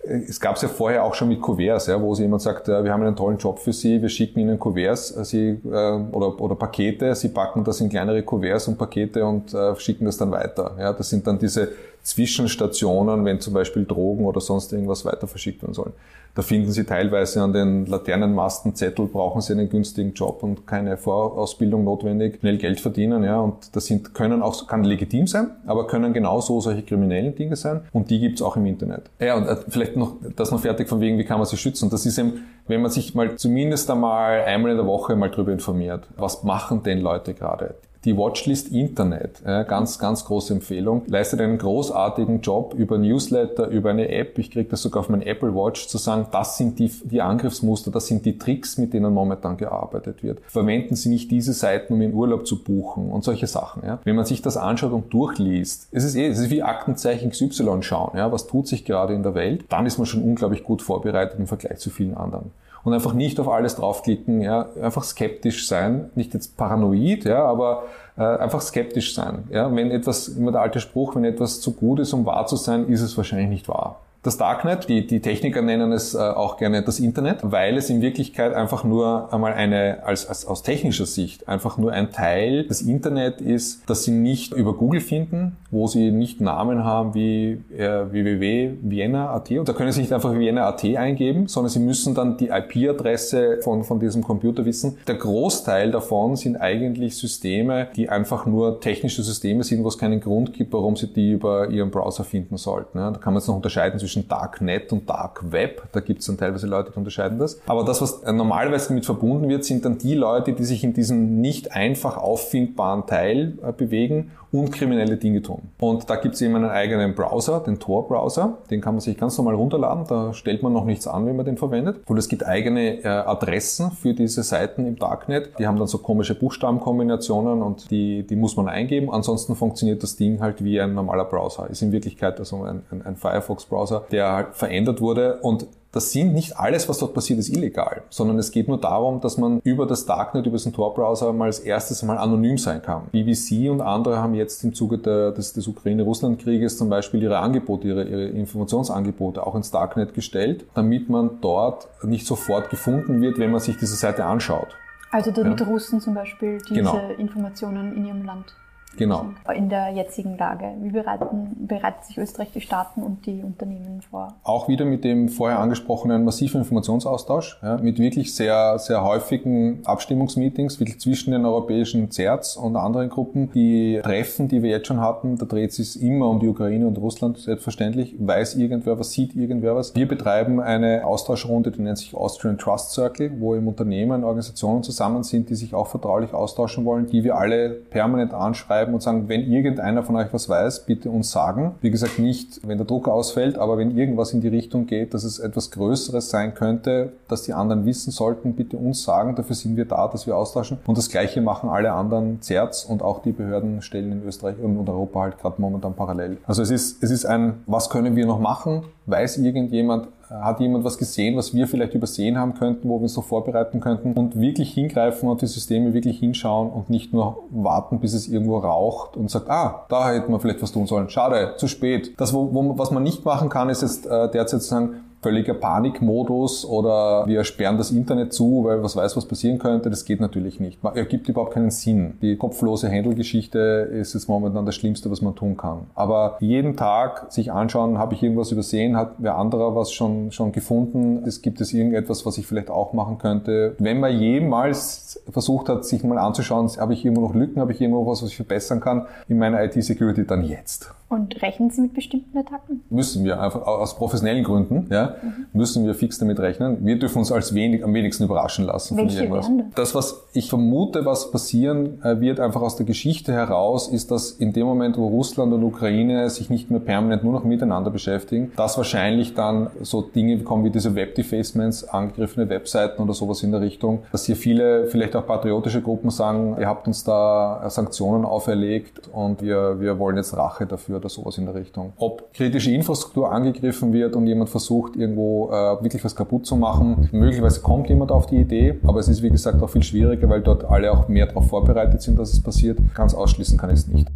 [0.04, 2.92] äh, es gab es ja vorher auch schon mit Kuverts, ja, wo jemand sagt, wir
[2.92, 6.54] haben einen tollen Job für Sie, wir schicken Ihnen Kuverts äh, Sie, äh, oder, oder
[6.54, 10.76] Pakete, Sie packen das in kleinere Kuverts und Pakete und äh, schicken das dann weiter.
[10.78, 11.68] Ja, das sind dann diese
[12.08, 15.92] Zwischenstationen, wenn zum Beispiel Drogen oder sonst irgendwas weiter verschickt werden sollen.
[16.34, 20.96] Da finden Sie teilweise an den Laternenmasten Zettel, brauchen Sie einen günstigen Job und keine
[20.96, 25.86] Vorausbildung notwendig, schnell Geld verdienen, ja, und das sind, können auch, kann legitim sein, aber
[25.86, 29.10] können genauso solche kriminellen Dinge sein und die gibt's auch im Internet.
[29.18, 31.90] Ja, und äh, vielleicht noch, das noch fertig von wegen, wie kann man sich schützen?
[31.90, 35.52] Das ist eben, wenn man sich mal zumindest einmal einmal in der Woche mal drüber
[35.52, 37.74] informiert, was machen denn Leute gerade?
[38.04, 44.08] Die Watchlist Internet, ganz, ganz große Empfehlung, leistet einen großartigen Job über Newsletter, über eine
[44.08, 44.38] App.
[44.38, 47.90] Ich kriege das sogar auf mein Apple Watch zu sagen, das sind die, die Angriffsmuster,
[47.90, 50.40] das sind die Tricks, mit denen momentan gearbeitet wird.
[50.46, 53.82] Verwenden Sie nicht diese Seiten, um in Urlaub zu buchen und solche Sachen.
[53.84, 53.98] Ja.
[54.04, 57.82] Wenn man sich das anschaut und durchliest, es ist, eh, es ist wie Aktenzeichen XY
[57.82, 60.82] schauen, ja, was tut sich gerade in der Welt, dann ist man schon unglaublich gut
[60.82, 62.52] vorbereitet im Vergleich zu vielen anderen
[62.84, 67.84] und einfach nicht auf alles draufklicken, ja, einfach skeptisch sein, nicht jetzt paranoid, ja, aber
[68.16, 69.44] äh, einfach skeptisch sein.
[69.50, 72.56] Ja, wenn etwas, immer der alte Spruch, wenn etwas zu gut ist, um wahr zu
[72.56, 74.88] sein, ist es wahrscheinlich nicht wahr das Darknet.
[74.88, 78.84] Die, die Techniker nennen es äh, auch gerne das Internet, weil es in Wirklichkeit einfach
[78.84, 83.82] nur einmal eine, als, als aus technischer Sicht, einfach nur ein Teil des Internet ist,
[83.86, 89.68] das sie nicht über Google finden, wo sie nicht Namen haben wie äh, www.vienna.at und
[89.68, 94.00] da können sie nicht einfach Vienna.at eingeben, sondern sie müssen dann die IP-Adresse von, von
[94.00, 94.98] diesem Computer wissen.
[95.06, 100.20] Der Großteil davon sind eigentlich Systeme, die einfach nur technische Systeme sind, wo es keinen
[100.20, 102.98] Grund gibt, warum sie die über ihren Browser finden sollten.
[102.98, 105.82] Ja, da kann man jetzt noch unterscheiden zwischen Darknet und Dark Web.
[105.92, 107.60] Da gibt es dann teilweise Leute, die unterscheiden das.
[107.66, 111.42] Aber das, was normalerweise damit verbunden wird, sind dann die Leute, die sich in diesem
[111.42, 115.62] nicht einfach auffindbaren Teil äh, bewegen und kriminelle Dinge tun.
[115.78, 118.58] Und da gibt es eben einen eigenen Browser, den Tor-Browser.
[118.70, 120.04] Den kann man sich ganz normal runterladen.
[120.08, 121.98] Da stellt man noch nichts an, wenn man den verwendet.
[122.06, 125.58] Und es gibt eigene äh, Adressen für diese Seiten im Darknet.
[125.58, 129.12] Die haben dann so komische Buchstabenkombinationen und die, die muss man eingeben.
[129.12, 131.68] Ansonsten funktioniert das Ding halt wie ein normaler Browser.
[131.68, 136.34] Ist in Wirklichkeit also ein, ein, ein Firefox-Browser der halt verändert wurde und das sind
[136.34, 139.86] nicht alles, was dort passiert, ist illegal, sondern es geht nur darum, dass man über
[139.86, 143.06] das Darknet, über diesen Tor-Browser mal als erstes mal anonym sein kann.
[143.10, 147.88] BBC und andere haben jetzt im Zuge der, des, des Ukraine-Russland-Krieges zum Beispiel ihre Angebote,
[147.88, 153.50] ihre, ihre Informationsangebote auch ins Darknet gestellt, damit man dort nicht sofort gefunden wird, wenn
[153.50, 154.76] man sich diese Seite anschaut.
[155.10, 155.66] Also damit ja.
[155.66, 157.00] Russen zum Beispiel diese genau.
[157.16, 158.54] Informationen in ihrem Land
[158.96, 159.26] Genau.
[159.54, 160.72] In der jetzigen Lage.
[160.80, 164.34] Wie bereiten, bereiten sich Österreich die Staaten und die Unternehmen vor?
[164.42, 170.80] Auch wieder mit dem vorher angesprochenen massiven Informationsaustausch, ja, mit wirklich sehr, sehr häufigen Abstimmungsmeetings,
[170.80, 173.52] wirklich zwischen den europäischen CERTs und anderen Gruppen.
[173.52, 176.86] Die Treffen, die wir jetzt schon hatten, da dreht es sich immer um die Ukraine
[176.86, 178.16] und Russland, selbstverständlich.
[178.18, 179.94] Weiß irgendwer was, sieht irgendwer was.
[179.94, 185.22] Wir betreiben eine Austauschrunde, die nennt sich Austrian Trust Circle, wo im Unternehmen Organisationen zusammen
[185.22, 189.28] sind, die sich auch vertraulich austauschen wollen, die wir alle permanent anschreiben schreiben und sagen,
[189.28, 191.74] wenn irgendeiner von euch was weiß, bitte uns sagen.
[191.80, 195.24] Wie gesagt, nicht, wenn der Druck ausfällt, aber wenn irgendwas in die Richtung geht, dass
[195.24, 199.34] es etwas Größeres sein könnte, dass die anderen wissen sollten, bitte uns sagen.
[199.34, 200.78] Dafür sind wir da, dass wir austauschen.
[200.86, 205.20] Und das Gleiche machen alle anderen CERTs und auch die Behördenstellen in Österreich und Europa
[205.20, 206.38] halt gerade momentan parallel.
[206.46, 208.84] Also es ist, es ist ein, was können wir noch machen?
[209.08, 213.16] Weiß irgendjemand, hat jemand was gesehen, was wir vielleicht übersehen haben könnten, wo wir uns
[213.16, 218.00] noch vorbereiten könnten und wirklich hingreifen und die Systeme wirklich hinschauen und nicht nur warten,
[218.00, 221.08] bis es irgendwo raucht und sagt, ah, da hätten wir vielleicht was tun sollen.
[221.08, 222.12] Schade, zu spät.
[222.18, 225.54] Das, wo, wo, was man nicht machen kann, ist jetzt äh, derzeit zu sagen, völliger
[225.54, 229.90] Panikmodus oder wir sperren das Internet zu, weil was weiß, was passieren könnte.
[229.90, 230.82] Das geht natürlich nicht.
[230.82, 232.14] Man ergibt überhaupt keinen Sinn.
[232.22, 235.86] Die kopflose Händelgeschichte ist jetzt momentan das Schlimmste, was man tun kann.
[235.94, 240.52] Aber jeden Tag sich anschauen, habe ich irgendwas übersehen, hat wer anderer was schon, schon
[240.52, 243.74] gefunden, es gibt es irgendetwas, was ich vielleicht auch machen könnte.
[243.78, 247.80] Wenn man jemals versucht hat, sich mal anzuschauen, habe ich irgendwo noch Lücken, habe ich
[247.80, 250.92] irgendwo was, was ich verbessern kann in meiner IT-Security, dann jetzt.
[251.08, 252.82] Und rechnen Sie mit bestimmten Attacken?
[252.90, 255.07] Müssen wir, einfach aus professionellen Gründen, ja,
[255.52, 256.78] müssen wir fix damit rechnen.
[256.84, 259.48] Wir dürfen uns als wenig, am wenigsten überraschen lassen Welche von irgendwas.
[259.48, 259.94] Wären das?
[259.94, 264.52] was ich vermute, was passieren äh, wird, einfach aus der Geschichte heraus, ist, dass in
[264.52, 268.76] dem Moment, wo Russland und Ukraine sich nicht mehr permanent nur noch miteinander beschäftigen, dass
[268.76, 274.04] wahrscheinlich dann so Dinge kommen wie diese Web-Defacements, angegriffene Webseiten oder sowas in der Richtung,
[274.12, 279.42] dass hier viele, vielleicht auch patriotische Gruppen sagen, ihr habt uns da Sanktionen auferlegt und
[279.42, 281.92] wir, wir wollen jetzt Rache dafür oder sowas in der Richtung.
[281.96, 287.08] Ob kritische Infrastruktur angegriffen wird und jemand versucht, irgendwo äh, wirklich was kaputt zu machen.
[287.12, 290.42] Möglicherweise kommt jemand auf die Idee, aber es ist wie gesagt auch viel schwieriger, weil
[290.42, 292.78] dort alle auch mehr darauf vorbereitet sind, dass es passiert.
[292.94, 294.08] Ganz ausschließen kann ich es nicht.